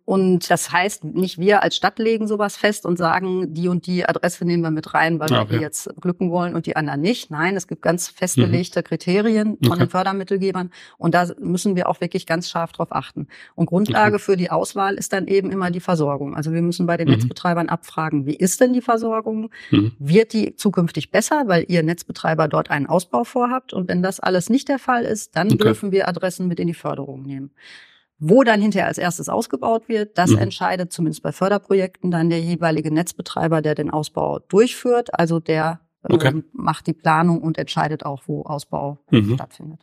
Und 0.06 0.52
das 0.52 0.72
heißt, 0.72 1.04
nicht 1.04 1.40
wir 1.40 1.64
als 1.64 1.76
Stadt 1.76 1.98
legen 1.98 2.28
sowas 2.28 2.56
fest 2.56 2.86
und 2.86 2.98
sagen, 2.98 3.56
die 3.56 3.68
und 3.68 3.88
die 3.88 4.06
Adresse 4.06 4.46
nehmen 4.46 4.62
wir 4.62 4.70
mit 4.70 4.94
rein, 4.94 5.20
weil 5.20 5.34
okay. 5.34 5.50
wir 5.50 5.58
die 5.58 5.64
jetzt 5.64 5.90
glücken 6.00 6.30
wollen 6.30 6.54
und 6.54 6.68
die 6.68 6.76
anderen 6.76 7.02
nicht. 7.02 7.32
Nein, 7.32 7.56
es 7.56 7.68
gibt 7.68 7.82
ganz 7.82 8.08
festgelegte 8.08 8.82
mhm. 8.82 8.84
Kriterien 8.84 9.58
von 9.64 9.72
okay. 9.72 9.80
den 9.80 9.90
Fördermittelgebern 9.90 10.70
und 11.00 11.16
da 11.16 11.28
müssen 11.40 11.76
wir 11.76 11.90
auch 11.90 12.02
wirklich 12.02 12.28
ganz 12.28 12.50
scharf 12.52 12.72
drauf 12.72 12.90
achten. 12.92 13.28
Und 13.56 13.66
Grundlage 13.66 14.16
okay. 14.16 14.24
für 14.24 14.38
die 14.38 14.52
Auswahl 14.52 14.94
ist 14.94 15.12
dann 15.12 15.26
eben 15.26 15.50
immer 15.50 15.72
die 15.72 15.80
Versorgung. 15.80 16.36
Also 16.36 16.54
wir 16.54 16.62
müssen 16.62 16.86
bei 16.86 16.98
den 16.98 17.08
mhm. 17.08 17.16
Netzbetreibern 17.16 17.68
abfragen, 17.68 18.28
wie 18.28 18.36
ist 18.36 18.62
denn 18.62 18.74
die 18.74 18.82
Versorgung? 18.82 19.50
Mhm. 19.72 19.94
Wird 19.98 20.34
die 20.34 20.56
zukünftig 20.56 21.10
besser, 21.10 21.46
weil 21.48 21.66
ihr 21.68 21.82
Netzbetreiber 21.82 22.48
dort 22.48 22.70
einen 22.70 22.86
Ausbau 22.86 23.24
vorhabt? 23.24 23.74
Und 23.74 23.90
wenn 23.90 24.04
das 24.04 24.20
alles 24.20 24.52
nicht 24.52 24.70
der 24.70 24.78
Fall 24.78 25.04
ist, 25.04 25.36
dann 25.36 25.45
dürfen 25.50 25.92
wir 25.92 26.08
Adressen 26.08 26.48
mit 26.48 26.60
in 26.60 26.68
die 26.68 26.74
Förderung 26.74 27.24
nehmen. 27.24 27.52
Wo 28.18 28.44
dann 28.44 28.62
hinterher 28.62 28.88
als 28.88 28.98
erstes 28.98 29.28
ausgebaut 29.28 29.90
wird, 29.90 30.18
das 30.18 30.32
mhm. 30.32 30.38
entscheidet 30.38 30.94
zumindest 30.94 31.22
bei 31.22 31.32
Förderprojekten 31.32 32.12
dann 32.12 32.30
der 32.30 32.40
jeweilige 32.40 32.94
Netzbetreiber, 32.94 33.62
der 33.62 33.76
den 33.76 33.90
Ausbau 33.90 34.40
durchführt. 34.40 35.18
Also 35.18 35.40
der 35.40 35.82
okay. 36.04 36.30
ähm, 36.30 36.46
macht 36.54 36.88
die 36.88 36.94
Planung 36.94 37.42
und 37.42 37.58
entscheidet 37.58 38.06
auch, 38.06 38.24
wo 38.28 38.44
Ausbau 38.44 39.00
mhm. 39.12 39.34
stattfindet. 39.34 39.82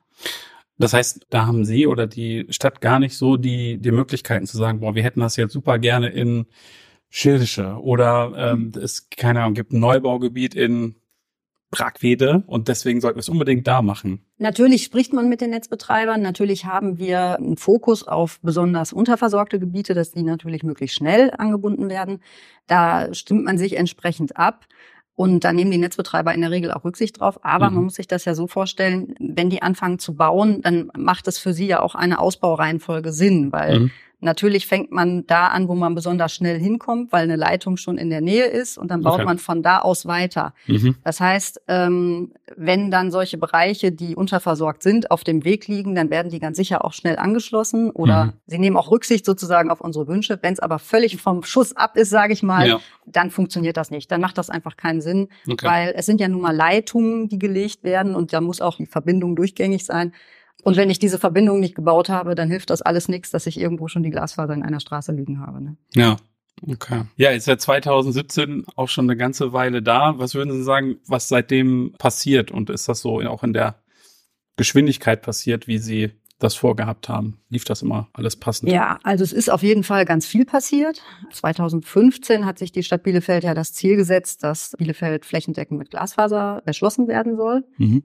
Das 0.79 0.95
heißt, 0.95 1.27
da 1.31 1.47
haben 1.47 1.65
Sie 1.65 1.87
oder 1.87 2.07
die 2.07 2.47
Stadt 2.49 2.81
gar 2.81 2.99
nicht 2.99 3.17
so 3.17 3.37
die, 3.37 3.79
die 3.79 3.93
Möglichkeiten 3.93 4.47
zu 4.47 4.57
sagen, 4.57 4.81
boah, 4.81 4.95
wir 4.95 5.03
hätten 5.03 5.21
das 5.21 5.37
jetzt 5.37 5.53
super 5.53 5.79
gerne 5.79 6.09
in 6.09 6.47
Schildische 7.11 7.77
oder 7.83 8.33
ähm, 8.37 8.73
es, 8.83 9.11
keine 9.11 9.43
Ahnung, 9.43 9.53
gibt 9.53 9.73
ein 9.73 9.81
Neubaugebiet 9.81 10.55
in 10.55 10.97
Bragwede 11.73 12.45
und 12.47 12.69
deswegen 12.69 13.01
sollten 13.01 13.17
wir 13.17 13.21
es 13.21 13.31
unbedingt 13.31 13.67
da 13.67 13.81
machen. 13.81 14.21
Natürlich 14.37 14.85
spricht 14.85 15.15
man 15.15 15.29
mit 15.31 15.41
den 15.41 15.51
Netzbetreibern. 15.51 16.21
Natürlich 16.21 16.67
haben 16.67 16.99
wir 16.99 17.37
einen 17.37 17.57
Fokus 17.57 18.07
auf 18.07 18.39
besonders 18.43 18.93
unterversorgte 18.93 19.59
Gebiete, 19.59 19.95
dass 19.95 20.13
die 20.13 20.23
natürlich 20.23 20.63
möglichst 20.63 20.97
schnell 20.97 21.33
angebunden 21.37 21.89
werden. 21.89 22.21
Da 22.67 23.13
stimmt 23.15 23.45
man 23.45 23.57
sich 23.57 23.77
entsprechend 23.77 24.37
ab. 24.37 24.67
Und 25.15 25.45
da 25.45 25.53
nehmen 25.53 25.71
die 25.71 25.79
Netzbetreiber 25.79 26.35
in 26.35 26.41
der 26.41 26.51
Regel 26.51 26.73
auch 26.73 26.85
Rücksicht 26.85 27.21
drauf. 27.21 27.45
Aber 27.45 27.69
mhm. 27.69 27.77
man 27.77 27.85
muss 27.85 27.95
sich 27.95 28.07
das 28.07 28.25
ja 28.25 28.35
so 28.35 28.47
vorstellen, 28.47 29.15
wenn 29.19 29.51
die 29.51 29.63
anfangen 29.63 29.99
zu 29.99 30.15
bauen, 30.15 30.63
dann 30.63 30.91
macht 30.97 31.27
es 31.27 31.39
für 31.39 31.53
sie 31.53 31.67
ja 31.67 31.81
auch 31.81 31.95
eine 31.95 32.19
Ausbaureihenfolge 32.19 33.13
Sinn, 33.13 33.53
weil 33.53 33.81
mhm. 33.81 33.91
Natürlich 34.25 34.69
fängt 34.69 34.93
man 34.93 35.27
da 35.27 35.49
an, 35.49 35.67
wo 35.67 35.75
man 35.75 35.97
besonders 35.97 36.33
schnell 36.33 36.57
hinkommt, 36.57 37.11
weil 37.11 37.25
eine 37.25 37.35
Leitung 37.35 37.77
schon 37.77 37.99
in 37.99 38.09
der 38.09 38.21
Nähe 38.21 38.45
ist 38.45 38.79
und 38.79 38.89
dann 38.93 39.03
baut 39.03 39.15
okay. 39.15 39.25
man 39.25 39.39
von 39.39 39.65
da 39.65 39.81
aus 39.81 40.07
weiter. 40.07 40.55
Mhm. 40.69 40.95
Das 41.03 41.19
heißt, 41.19 41.63
ähm, 41.67 42.33
wenn 42.57 42.93
dann 42.93 43.11
solche 43.11 43.37
Bereiche, 43.37 43.91
die 43.91 44.15
unterversorgt 44.15 44.85
sind, 44.85 45.11
auf 45.11 45.25
dem 45.25 45.45
Weg 45.45 45.67
liegen, 45.67 45.97
dann 45.97 46.09
werden 46.11 46.31
die 46.31 46.39
ganz 46.39 46.57
sicher 46.57 46.85
auch 46.85 46.93
schnell 46.93 47.17
angeschlossen 47.17 47.91
oder 47.91 48.27
mhm. 48.27 48.33
sie 48.47 48.59
nehmen 48.59 48.77
auch 48.77 48.93
Rücksicht 48.93 49.27
sozusagen 49.27 49.73
auf 49.73 49.81
unsere 49.81 50.07
Wünsche. 50.07 50.39
Wenn 50.41 50.53
es 50.53 50.61
aber 50.61 50.79
völlig 50.79 51.21
vom 51.21 51.43
Schuss 51.43 51.77
ab 51.77 51.97
ist, 51.97 52.11
sage 52.11 52.33
ich 52.33 52.45
mal, 52.45 52.69
ja. 52.69 52.81
dann 53.07 53.33
funktioniert 53.33 53.77
das 53.77 53.91
nicht. 53.91 54.09
Dann 54.13 54.21
macht 54.21 54.39
das 54.39 54.51
einfach 54.51 54.77
keinen 54.77 55.01
Sinn, 55.01 55.31
okay. 55.51 55.67
weil 55.67 55.95
es 55.97 56.07
sind 56.07 56.21
ja 56.21 56.29
nun 56.29 56.43
mal 56.43 56.55
Leitungen, 56.55 57.29
die 57.29 57.41
gelegt 57.41 57.83
werden 57.83 58.15
und 58.15 58.33
da 58.33 58.41
muss 58.41 58.61
auch 58.61 58.77
die 58.77 58.87
Verbindung 58.87 59.35
durchgängig 59.35 59.85
sein. 59.85 60.13
Und 60.63 60.77
wenn 60.77 60.91
ich 60.91 60.99
diese 60.99 61.19
Verbindung 61.19 61.61
nicht 61.61 61.75
gebaut 61.75 62.09
habe, 62.09 62.35
dann 62.35 62.49
hilft 62.49 62.71
das 62.71 62.83
alles 62.83 63.09
nichts, 63.09 63.31
dass 63.31 63.47
ich 63.47 63.59
irgendwo 63.59 63.89
schon 63.89 64.03
die 64.03 64.11
Glasfaser 64.11 64.55
in 64.55 64.63
einer 64.63 64.81
Straße 64.81 65.13
liegen 65.13 65.41
habe. 65.41 65.63
Ne? 65.63 65.77
Ja. 65.95 66.17
Okay. 66.69 67.03
Ja, 67.17 67.31
ist 67.31 67.49
ja 67.49 67.59
2017 67.59 68.67
auch 68.77 68.89
schon 68.89 69.07
eine 69.07 69.17
ganze 69.17 69.53
Weile 69.53 69.83
da. 69.83 70.15
Was 70.19 70.35
würden 70.35 70.53
Sie 70.53 70.63
sagen, 70.63 70.99
was 71.07 71.29
seitdem 71.29 71.95
passiert? 71.99 72.53
Und 72.53 72.71
ist 72.71 72.89
das 72.89 73.01
so 73.01 73.21
auch 73.23 73.43
in 73.43 73.53
der 73.53 73.83
Geschwindigkeit 74.57 75.23
passiert, 75.23 75.67
wie 75.67 75.79
Sie 75.79 76.13
das 76.39 76.55
vorgehabt 76.55 77.09
haben? 77.09 77.41
Lief 77.49 77.65
das 77.65 77.83
immer 77.83 78.09
alles 78.13 78.37
passend? 78.37 78.71
Ja, 78.71 79.01
also 79.03 79.25
es 79.25 79.33
ist 79.33 79.51
auf 79.51 79.63
jeden 79.63 79.83
Fall 79.83 80.05
ganz 80.05 80.27
viel 80.27 80.45
passiert. 80.45 81.03
2015 81.33 82.47
hat 82.47 82.59
sich 82.59 82.71
die 82.71 82.83
Stadt 82.85 83.03
Bielefeld 83.03 83.43
ja 83.43 83.55
das 83.55 83.73
Ziel 83.73 83.97
gesetzt, 83.97 84.45
dass 84.45 84.75
Bielefeld 84.79 85.25
flächendeckend 85.25 85.79
mit 85.79 85.91
Glasfaser 85.91 86.63
erschlossen 86.65 87.09
werden 87.09 87.37
soll. 87.37 87.65
Mhm. 87.79 88.05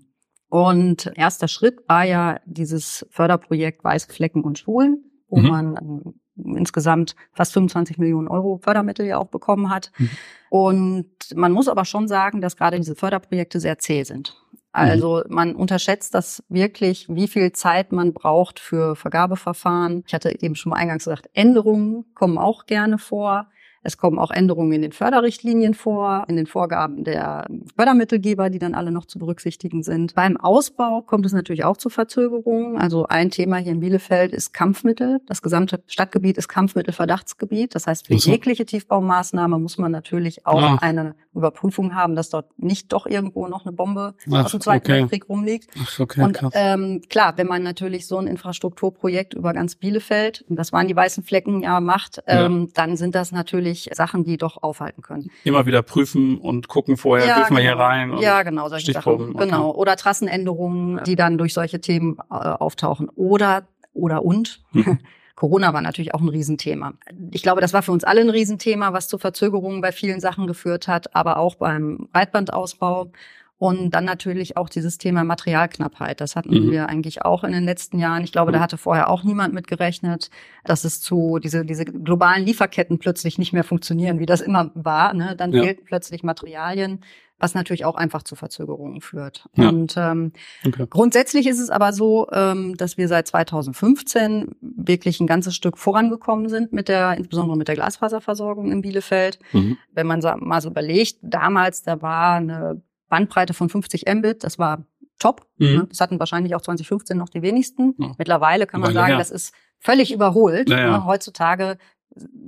Und 0.50 1.12
erster 1.16 1.48
Schritt 1.48 1.88
war 1.88 2.04
ja 2.04 2.40
dieses 2.46 3.06
Förderprojekt 3.10 3.84
Weiße 3.84 4.12
Flecken 4.12 4.44
und 4.44 4.60
Schulen, 4.60 5.04
wo 5.28 5.40
mhm. 5.40 5.48
man 5.48 5.76
ähm, 5.78 6.56
insgesamt 6.56 7.16
fast 7.34 7.54
25 7.54 7.98
Millionen 7.98 8.28
Euro 8.28 8.60
Fördermittel 8.64 9.06
ja 9.06 9.18
auch 9.18 9.28
bekommen 9.28 9.70
hat. 9.70 9.92
Mhm. 9.98 10.10
Und 10.50 11.10
man 11.36 11.52
muss 11.52 11.68
aber 11.68 11.84
schon 11.84 12.08
sagen, 12.08 12.42
dass 12.42 12.56
gerade 12.56 12.78
diese 12.78 12.96
Förderprojekte 12.96 13.60
sehr 13.60 13.78
zäh 13.80 14.04
sind. 14.04 14.36
Also 14.72 15.24
mhm. 15.26 15.36
man 15.36 15.56
unterschätzt 15.56 16.14
das 16.14 16.44
wirklich, 16.50 17.08
wie 17.10 17.28
viel 17.28 17.52
Zeit 17.52 17.92
man 17.92 18.14
braucht 18.14 18.60
für 18.60 18.96
Vergabeverfahren. 18.96 20.04
Ich 20.06 20.14
hatte 20.14 20.40
eben 20.42 20.56
schon 20.56 20.70
mal 20.70 20.78
eingangs 20.78 21.06
gesagt, 21.06 21.30
Änderungen 21.34 22.06
kommen 22.14 22.38
auch 22.38 22.68
gerne 22.68 22.98
vor. 22.98 23.48
Es 23.88 23.98
kommen 23.98 24.20
auch 24.20 24.32
Änderungen 24.32 24.74
in 24.74 24.82
den 24.82 24.92
Förderrichtlinien 24.92 25.74
vor, 25.74 26.26
in 26.28 26.36
den 26.36 26.46
Vorgaben 26.46 27.06
der 27.06 27.48
Fördermittelgeber, 27.78 28.50
die 28.50 28.60
dann 28.60 28.74
alle 28.74 28.92
noch 28.92 29.06
zu 29.06 29.18
berücksichtigen 29.18 29.82
sind. 29.82 30.14
Beim 30.14 30.36
Ausbau 30.36 31.02
kommt 31.02 31.26
es 31.26 31.32
natürlich 31.32 31.64
auch 31.64 31.78
zu 31.78 31.90
Verzögerungen. 31.90 32.78
Also 32.78 33.06
ein 33.06 33.32
Thema 33.32 33.56
hier 33.56 33.72
in 33.72 33.80
Bielefeld 33.80 34.34
ist 34.34 34.54
Kampfmittel. 34.54 35.22
Das 35.26 35.42
gesamte 35.42 35.82
Stadtgebiet 35.88 36.38
ist 36.38 36.50
Kampfmittelverdachtsgebiet. 36.50 37.76
Das 37.76 37.88
heißt, 37.88 38.08
für 38.08 38.16
jegliche 38.16 38.66
Tiefbaumaßnahme 38.66 39.58
muss 39.58 39.78
man 39.78 39.94
natürlich 39.94 40.46
auch 40.46 40.62
ah. 40.62 40.78
eine 40.82 41.16
Überprüfung 41.38 41.96
haben, 41.96 42.16
dass 42.16 42.30
dort 42.30 42.58
nicht 42.58 42.92
doch 42.92 43.06
irgendwo 43.06 43.48
noch 43.48 43.66
eine 43.66 43.72
Bombe 43.72 44.16
Ach, 44.32 44.46
aus 44.46 44.52
dem 44.52 44.62
Zweiten 44.62 44.86
okay. 44.86 45.02
Weltkrieg 45.02 45.30
rumliegt. 45.30 45.70
Ach, 45.82 46.00
okay, 46.00 46.24
und 46.24 46.40
ähm, 46.54 47.02
klar, 47.10 47.34
wenn 47.38 47.48
man 47.48 47.64
natürlich 47.64 48.08
so 48.08 48.18
ein 48.18 48.28
Infrastrukturprojekt 48.28 49.34
über 49.34 49.54
ganz 49.54 49.76
Bielefeld, 49.76 50.44
und 50.50 50.58
das 50.58 50.74
waren 50.74 50.88
die 50.88 50.96
weißen 50.96 51.24
Flecken 51.24 51.64
ja 51.64 51.80
macht, 51.80 52.22
ähm, 52.28 52.62
ja. 52.62 52.68
dann 52.74 52.98
sind 52.98 53.16
das 53.16 53.32
natürlich 53.32 53.90
Sachen, 53.94 54.24
die 54.24 54.38
doch 54.38 54.62
aufhalten 54.64 55.02
können. 55.02 55.30
Immer 55.44 55.66
wieder 55.66 55.82
prüfen 55.82 56.38
und 56.38 56.68
gucken 56.68 56.98
vorher, 56.98 57.28
ja, 57.28 57.36
dürfen 57.38 57.56
wir 57.56 57.62
hier 57.62 57.74
genau. 57.74 57.84
rein? 57.84 58.18
ja, 58.20 58.44
genau, 58.44 58.70
solche 58.70 58.94
Sachen. 58.94 59.36
Okay. 59.36 59.46
Genau. 59.46 59.72
Oder 59.72 59.96
Trassenänderungen, 59.96 61.04
die 61.06 61.16
dann 61.16 61.38
durch 61.38 61.54
solche 61.54 61.80
Themen 61.80 62.18
äh, 62.30 62.34
auftauchen. 62.34 63.10
Oder, 63.16 63.68
oder 63.94 64.24
und. 64.24 64.62
Hm. 64.72 65.00
Corona 65.38 65.72
war 65.72 65.82
natürlich 65.82 66.16
auch 66.16 66.20
ein 66.22 66.30
Riesenthema. 66.30 66.94
Ich 67.32 67.44
glaube, 67.44 67.62
das 67.62 67.72
war 67.72 67.84
für 67.84 67.92
uns 67.92 68.04
alle 68.04 68.22
ein 68.22 68.30
Riesenthema, 68.32 68.92
was 68.92 69.08
zu 69.08 69.20
Verzögerungen 69.20 69.82
bei 69.82 69.92
vielen 69.92 70.20
Sachen 70.20 70.48
geführt 70.48 70.88
hat, 70.88 71.16
aber 71.16 71.38
auch 71.38 71.54
beim 71.56 72.10
Breitbandausbau. 72.12 73.12
Und 73.60 73.92
dann 73.96 74.06
natürlich 74.06 74.56
auch 74.58 74.68
dieses 74.70 74.98
Thema 75.00 75.24
Materialknappheit. 75.24 76.22
Das 76.22 76.36
hatten 76.36 76.66
Mhm. 76.66 76.72
wir 76.72 76.90
eigentlich 76.90 77.24
auch 77.24 77.44
in 77.44 77.52
den 77.54 77.66
letzten 77.66 77.98
Jahren. 78.00 78.24
Ich 78.24 78.32
glaube, 78.32 78.52
da 78.52 78.60
hatte 78.60 78.78
vorher 78.78 79.10
auch 79.10 79.24
niemand 79.24 79.54
mit 79.54 79.68
gerechnet, 79.68 80.30
dass 80.64 80.84
es 80.84 81.02
zu 81.02 81.40
diese, 81.40 81.66
diese 81.66 81.86
globalen 81.86 82.46
Lieferketten 82.46 83.00
plötzlich 83.00 83.38
nicht 83.40 83.54
mehr 83.54 83.64
funktionieren, 83.64 84.20
wie 84.20 84.28
das 84.28 84.42
immer 84.42 84.70
war. 84.76 85.14
Ne? 85.16 85.36
Dann 85.36 85.54
Ja. 85.54 85.64
fehlten 85.64 85.86
plötzlich 85.86 86.22
Materialien, 86.24 87.00
was 87.40 87.54
natürlich 87.54 87.86
auch 87.86 87.96
einfach 87.96 88.24
zu 88.24 88.36
Verzögerungen 88.36 89.00
führt. 89.02 89.48
Ja. 89.56 89.70
Und 89.70 89.96
ähm, 89.98 90.32
Okay. 90.66 90.88
Grundsätzlich 90.90 91.46
ist 91.48 91.60
es 91.60 91.70
aber 91.70 91.94
so, 91.94 92.28
ähm, 92.32 92.76
dass 92.78 92.98
wir 92.98 93.08
seit 93.08 93.28
2015 93.28 94.56
wirklich 94.62 95.20
ein 95.20 95.28
ganzes 95.28 95.56
Stück 95.56 95.78
vorangekommen 95.78 96.50
sind 96.50 96.74
mit 96.74 96.88
der, 96.88 97.16
insbesondere 97.18 97.58
mit 97.58 97.68
der 97.68 97.76
Glasfaserversorgung 97.76 98.72
in 98.72 98.82
Bielefeld. 98.82 99.40
Mhm. 99.54 99.78
Wenn 99.94 100.08
man 100.08 100.20
mal 100.40 100.62
so 100.62 100.70
überlegt, 100.70 101.18
damals, 101.22 101.84
da 101.84 102.02
war 102.02 102.36
eine 102.38 102.82
Bandbreite 103.10 103.54
von 103.54 103.70
50 103.70 104.06
Mbit, 104.12 104.44
das 104.44 104.58
war 104.60 104.86
top. 105.20 105.46
Mhm. 105.58 105.68
Ne? 105.68 105.86
Das 105.90 106.02
hatten 106.02 106.20
wahrscheinlich 106.20 106.56
auch 106.56 106.62
2015 106.62 107.18
noch 107.18 107.30
die 107.30 107.42
wenigsten. 107.42 107.94
Ja. 108.00 108.12
Mittlerweile 108.18 108.66
kann 108.68 108.82
man 108.82 108.90
Weile 108.90 108.96
sagen, 109.00 109.08
her. 109.10 109.18
das 109.18 109.32
ist 109.32 109.54
völlig 109.80 110.12
überholt. 110.12 110.70
Ja, 110.70 110.80
ja. 110.80 110.92
Ne? 110.98 111.06
Heutzutage 111.06 111.78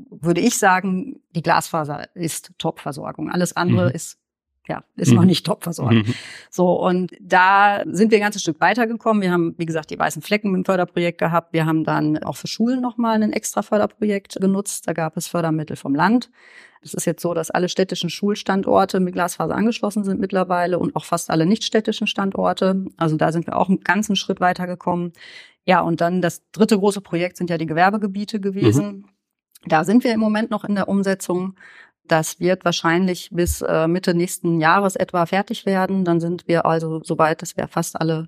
würde 0.09 0.41
ich 0.41 0.57
sagen, 0.57 1.21
die 1.35 1.43
Glasfaser 1.43 2.07
ist 2.15 2.51
Top-Versorgung. 2.57 3.29
Alles 3.29 3.55
andere 3.55 3.89
Mhm. 3.89 3.95
ist 3.95 4.17
ja, 4.67 4.83
ist 4.95 5.09
Mhm. 5.11 5.15
noch 5.17 5.25
nicht 5.25 5.45
Top-Versorgung. 5.45 5.99
Mhm. 5.99 6.13
So, 6.49 6.71
und 6.79 7.11
da 7.19 7.83
sind 7.85 8.11
wir 8.11 8.19
ein 8.19 8.23
ganzes 8.23 8.43
Stück 8.43 8.59
weitergekommen. 8.61 9.21
Wir 9.21 9.31
haben, 9.31 9.55
wie 9.57 9.65
gesagt, 9.65 9.89
die 9.89 9.97
weißen 9.97 10.21
Flecken 10.21 10.53
im 10.53 10.65
Förderprojekt 10.65 11.17
gehabt. 11.17 11.53
Wir 11.53 11.65
haben 11.65 11.83
dann 11.83 12.17
auch 12.23 12.37
für 12.37 12.47
Schulen 12.47 12.81
nochmal 12.81 13.21
ein 13.21 13.33
extra 13.33 13.61
Förderprojekt 13.61 14.39
genutzt. 14.39 14.87
Da 14.87 14.93
gab 14.93 15.17
es 15.17 15.27
Fördermittel 15.27 15.75
vom 15.75 15.95
Land. 15.95 16.29
Es 16.81 16.93
ist 16.93 17.05
jetzt 17.05 17.21
so, 17.21 17.33
dass 17.33 17.51
alle 17.51 17.67
städtischen 17.67 18.09
Schulstandorte 18.09 18.99
mit 18.99 19.13
Glasfaser 19.13 19.55
angeschlossen 19.55 20.03
sind 20.05 20.21
mittlerweile 20.21 20.79
und 20.79 20.95
auch 20.95 21.03
fast 21.03 21.29
alle 21.29 21.45
nichtstädtischen 21.45 22.07
Standorte. 22.07 22.85
Also 22.95 23.17
da 23.17 23.31
sind 23.31 23.47
wir 23.47 23.57
auch 23.57 23.67
einen 23.67 23.81
ganzen 23.81 24.15
Schritt 24.15 24.39
weitergekommen. 24.39 25.11
Ja, 25.65 25.81
und 25.81 25.99
dann 25.99 26.21
das 26.21 26.41
dritte 26.51 26.77
große 26.77 27.01
Projekt 27.01 27.37
sind 27.37 27.49
ja 27.49 27.57
die 27.57 27.65
Gewerbegebiete 27.65 28.39
gewesen. 28.39 29.07
Da 29.65 29.83
sind 29.83 30.05
wir 30.05 30.13
im 30.13 30.21
Moment 30.21 30.51
noch 30.51 30.63
in 30.63 30.75
der 30.75 30.87
Umsetzung. 30.87 31.55
Das 32.09 32.39
wird 32.39 32.65
wahrscheinlich 32.65 33.29
bis 33.31 33.61
äh, 33.61 33.87
Mitte 33.87 34.13
nächsten 34.13 34.59
Jahres 34.59 34.95
etwa 34.97 35.25
fertig 35.25 35.65
werden. 35.65 36.03
Dann 36.03 36.19
sind 36.19 36.47
wir 36.47 36.65
also 36.65 37.01
so 37.03 37.17
weit, 37.17 37.41
dass 37.41 37.55
wir 37.55 37.67
fast 37.67 37.99
alle, 37.99 38.27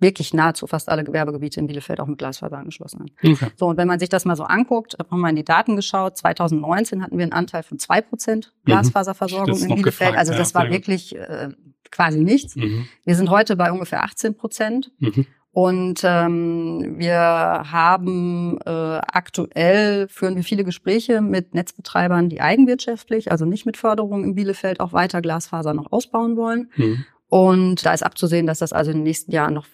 wirklich 0.00 0.34
nahezu 0.34 0.66
fast 0.66 0.88
alle 0.88 1.04
Gewerbegebiete 1.04 1.60
in 1.60 1.66
Bielefeld 1.66 2.00
auch 2.00 2.06
mit 2.06 2.18
Glasfaser 2.18 2.58
angeschlossen 2.58 3.00
haben. 3.00 3.32
Okay. 3.32 3.50
So, 3.56 3.66
und 3.68 3.76
wenn 3.76 3.88
man 3.88 3.98
sich 4.00 4.08
das 4.08 4.24
mal 4.24 4.36
so 4.36 4.44
anguckt, 4.44 4.96
haben 5.10 5.20
wir 5.20 5.30
in 5.30 5.36
die 5.36 5.44
Daten 5.44 5.76
geschaut. 5.76 6.18
2019 6.18 7.02
hatten 7.02 7.16
wir 7.16 7.22
einen 7.22 7.32
Anteil 7.32 7.62
von 7.62 7.78
zwei 7.78 8.00
Prozent 8.02 8.52
Glasfaserversorgung 8.64 9.46
Das 9.48 9.58
ist 9.58 9.62
in 9.62 9.68
Bielefeld. 9.76 9.84
gefragt, 10.10 10.18
also 10.18 10.32
ja, 10.32 10.38
das 10.38 10.54
war 10.54 10.62
sehr 10.62 10.70
gut. 10.70 10.78
wirklich 10.78 11.16
äh, 11.16 11.48
quasi 11.90 12.20
nichts. 12.20 12.56
Mhm. 12.56 12.88
Wir 13.04 13.14
sind 13.14 13.30
heute 13.30 13.56
bei 13.56 13.70
ungefähr 13.70 14.02
18 14.02 14.36
Prozent. 14.36 14.90
Mhm. 14.98 15.26
Und 15.54 16.00
ähm, 16.02 16.94
wir 16.98 17.16
haben 17.16 18.58
äh, 18.66 18.70
aktuell 18.70 20.08
führen 20.08 20.34
wir 20.34 20.42
viele 20.42 20.64
Gespräche 20.64 21.20
mit 21.20 21.54
Netzbetreibern, 21.54 22.28
die 22.28 22.40
eigenwirtschaftlich, 22.40 23.30
also 23.30 23.44
nicht 23.44 23.64
mit 23.64 23.76
Förderung 23.76 24.24
in 24.24 24.34
Bielefeld, 24.34 24.80
auch 24.80 24.92
weiter 24.92 25.22
Glasfaser 25.22 25.72
noch 25.72 25.92
ausbauen 25.92 26.36
wollen. 26.36 26.72
Mhm. 26.74 27.04
Und 27.28 27.86
da 27.86 27.94
ist 27.94 28.02
abzusehen, 28.04 28.48
dass 28.48 28.58
das 28.58 28.72
also 28.72 28.90
in 28.90 28.98
den 28.98 29.02
nächsten 29.04 29.30
Jahren 29.30 29.54
noch 29.54 29.66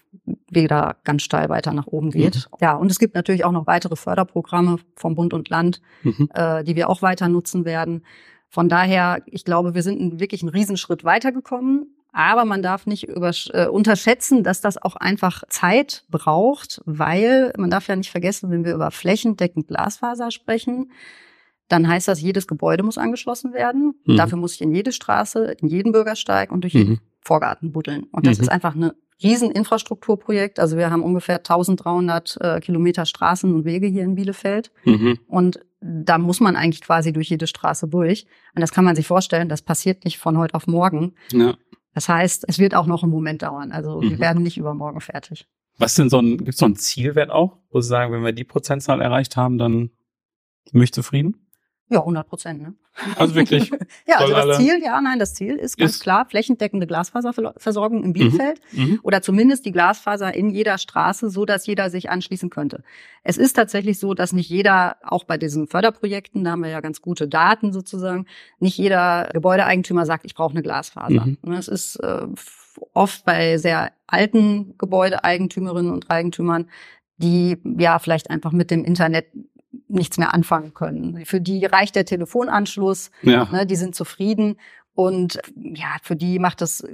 wieder 0.50 0.96
ganz 1.04 1.22
steil 1.22 1.48
weiter 1.48 1.72
nach 1.72 1.86
oben 1.86 2.10
geht. 2.10 2.46
Ja, 2.60 2.74
und 2.74 2.90
es 2.90 2.98
gibt 2.98 3.14
natürlich 3.14 3.46
auch 3.46 3.52
noch 3.52 3.66
weitere 3.66 3.96
Förderprogramme 3.96 4.76
vom 4.96 5.14
Bund 5.14 5.32
und 5.32 5.48
Land, 5.48 5.80
Mhm. 6.02 6.28
äh, 6.34 6.62
die 6.62 6.76
wir 6.76 6.90
auch 6.90 7.00
weiter 7.00 7.28
nutzen 7.30 7.64
werden. 7.64 8.04
Von 8.50 8.68
daher, 8.68 9.22
ich 9.24 9.46
glaube, 9.46 9.74
wir 9.74 9.82
sind 9.82 10.20
wirklich 10.20 10.42
einen 10.42 10.50
Riesenschritt 10.50 11.04
weitergekommen. 11.04 11.96
Aber 12.12 12.44
man 12.44 12.62
darf 12.62 12.86
nicht 12.86 13.08
äh, 13.08 13.66
unterschätzen, 13.70 14.42
dass 14.42 14.60
das 14.60 14.76
auch 14.80 14.96
einfach 14.96 15.42
Zeit 15.48 16.04
braucht, 16.08 16.80
weil 16.84 17.52
man 17.56 17.70
darf 17.70 17.86
ja 17.88 17.96
nicht 17.96 18.10
vergessen, 18.10 18.50
wenn 18.50 18.64
wir 18.64 18.74
über 18.74 18.90
flächendeckend 18.90 19.68
Glasfaser 19.68 20.30
sprechen, 20.30 20.90
dann 21.68 21.86
heißt 21.86 22.08
das, 22.08 22.20
jedes 22.20 22.48
Gebäude 22.48 22.82
muss 22.82 22.98
angeschlossen 22.98 23.52
werden. 23.52 23.94
Mhm. 24.04 24.16
Dafür 24.16 24.38
muss 24.38 24.54
ich 24.54 24.60
in 24.60 24.74
jede 24.74 24.90
Straße, 24.92 25.56
in 25.60 25.68
jeden 25.68 25.92
Bürgersteig 25.92 26.50
und 26.50 26.62
durch 26.62 26.74
Mhm. 26.74 26.80
jeden 26.80 27.00
Vorgarten 27.22 27.70
buddeln. 27.70 28.04
Und 28.10 28.26
das 28.26 28.38
Mhm. 28.38 28.42
ist 28.42 28.48
einfach 28.48 28.74
eine 28.74 28.94
Rieseninfrastrukturprojekt. 29.22 30.58
Also 30.58 30.76
wir 30.76 30.90
haben 30.90 31.02
ungefähr 31.02 31.42
1300 31.42 32.38
äh, 32.40 32.60
Kilometer 32.60 33.06
Straßen 33.06 33.54
und 33.54 33.64
Wege 33.64 33.86
hier 33.86 34.02
in 34.02 34.14
Bielefeld. 34.14 34.72
Mhm. 34.84 35.18
Und 35.28 35.60
da 35.80 36.18
muss 36.18 36.40
man 36.40 36.56
eigentlich 36.56 36.80
quasi 36.82 37.12
durch 37.12 37.28
jede 37.30 37.46
Straße 37.46 37.88
durch. 37.88 38.26
Und 38.54 38.60
das 38.60 38.72
kann 38.72 38.84
man 38.84 38.96
sich 38.96 39.06
vorstellen, 39.06 39.48
das 39.48 39.62
passiert 39.62 40.04
nicht 40.04 40.18
von 40.18 40.36
heute 40.38 40.54
auf 40.54 40.66
morgen. 40.66 41.14
Ja. 41.32 41.54
Das 41.94 42.08
heißt, 42.08 42.44
es 42.48 42.58
wird 42.58 42.74
auch 42.74 42.86
noch 42.86 43.02
einen 43.02 43.12
Moment 43.12 43.42
dauern. 43.42 43.72
Also 43.72 44.00
wir 44.02 44.10
Mhm. 44.10 44.20
werden 44.20 44.42
nicht 44.42 44.56
übermorgen 44.58 45.00
fertig. 45.00 45.46
Was 45.78 45.94
denn 45.94 46.08
so 46.10 46.18
ein, 46.20 46.36
gibt's 46.38 46.58
so 46.58 46.66
ein 46.66 46.76
Zielwert 46.76 47.30
auch, 47.30 47.56
wo 47.70 47.80
Sie 47.80 47.88
sagen, 47.88 48.12
wenn 48.12 48.22
wir 48.24 48.32
die 48.32 48.44
Prozentzahl 48.44 49.00
erreicht 49.00 49.36
haben, 49.36 49.58
dann 49.58 49.90
bin 50.72 50.82
ich 50.82 50.92
zufrieden? 50.92 51.46
Ja, 51.90 51.98
100 52.00 52.28
Prozent. 52.28 52.62
Ne? 52.62 52.74
Also 53.16 53.34
wirklich. 53.34 53.70
Ja, 54.06 54.16
also 54.18 54.32
das 54.34 54.58
Ziel, 54.58 54.80
ja, 54.82 55.00
nein, 55.00 55.18
das 55.18 55.34
Ziel 55.34 55.56
ist 55.56 55.76
ganz 55.76 55.92
Ist- 55.96 56.02
klar 56.02 56.24
flächendeckende 56.28 56.86
Glasfaserversorgung 56.86 58.02
in 58.04 58.12
Bielefeld. 58.12 58.60
Mhm. 58.72 59.00
oder 59.02 59.22
zumindest 59.22 59.66
die 59.66 59.72
Glasfaser 59.72 60.32
in 60.34 60.50
jeder 60.50 60.78
Straße, 60.78 61.30
so 61.30 61.44
dass 61.44 61.66
jeder 61.66 61.90
sich 61.90 62.08
anschließen 62.10 62.48
könnte. 62.50 62.82
Es 63.22 63.36
ist 63.38 63.54
tatsächlich 63.54 63.98
so, 63.98 64.14
dass 64.14 64.32
nicht 64.32 64.48
jeder, 64.48 64.96
auch 65.02 65.24
bei 65.24 65.36
diesen 65.36 65.66
Förderprojekten, 65.66 66.44
da 66.44 66.52
haben 66.52 66.62
wir 66.62 66.70
ja 66.70 66.80
ganz 66.80 67.02
gute 67.02 67.28
Daten 67.28 67.72
sozusagen, 67.72 68.26
nicht 68.58 68.78
jeder 68.78 69.28
Gebäudeeigentümer 69.32 70.06
sagt, 70.06 70.24
ich 70.24 70.34
brauche 70.34 70.52
eine 70.52 70.62
Glasfaser. 70.62 71.26
Mhm. 71.26 71.52
Es 71.52 71.68
ist 71.68 71.96
äh, 71.96 72.26
oft 72.94 73.24
bei 73.24 73.58
sehr 73.58 73.92
alten 74.06 74.74
Gebäudeeigentümerinnen 74.78 75.92
und 75.92 76.10
Eigentümern, 76.10 76.68
die 77.18 77.58
ja 77.78 77.98
vielleicht 77.98 78.30
einfach 78.30 78.52
mit 78.52 78.70
dem 78.70 78.84
Internet 78.84 79.26
nichts 79.90 80.18
mehr 80.18 80.34
anfangen 80.34 80.74
können. 80.74 81.24
Für 81.26 81.40
die 81.40 81.64
reicht 81.64 81.96
der 81.96 82.04
Telefonanschluss, 82.04 83.10
Ja. 83.22 83.48
Ne, 83.50 83.66
die 83.66 83.76
sind 83.76 83.94
zufrieden 83.94 84.56
und 84.94 85.40
ja, 85.56 85.96
für 86.02 86.16
die 86.16 86.38
macht 86.38 86.60
das 86.60 86.84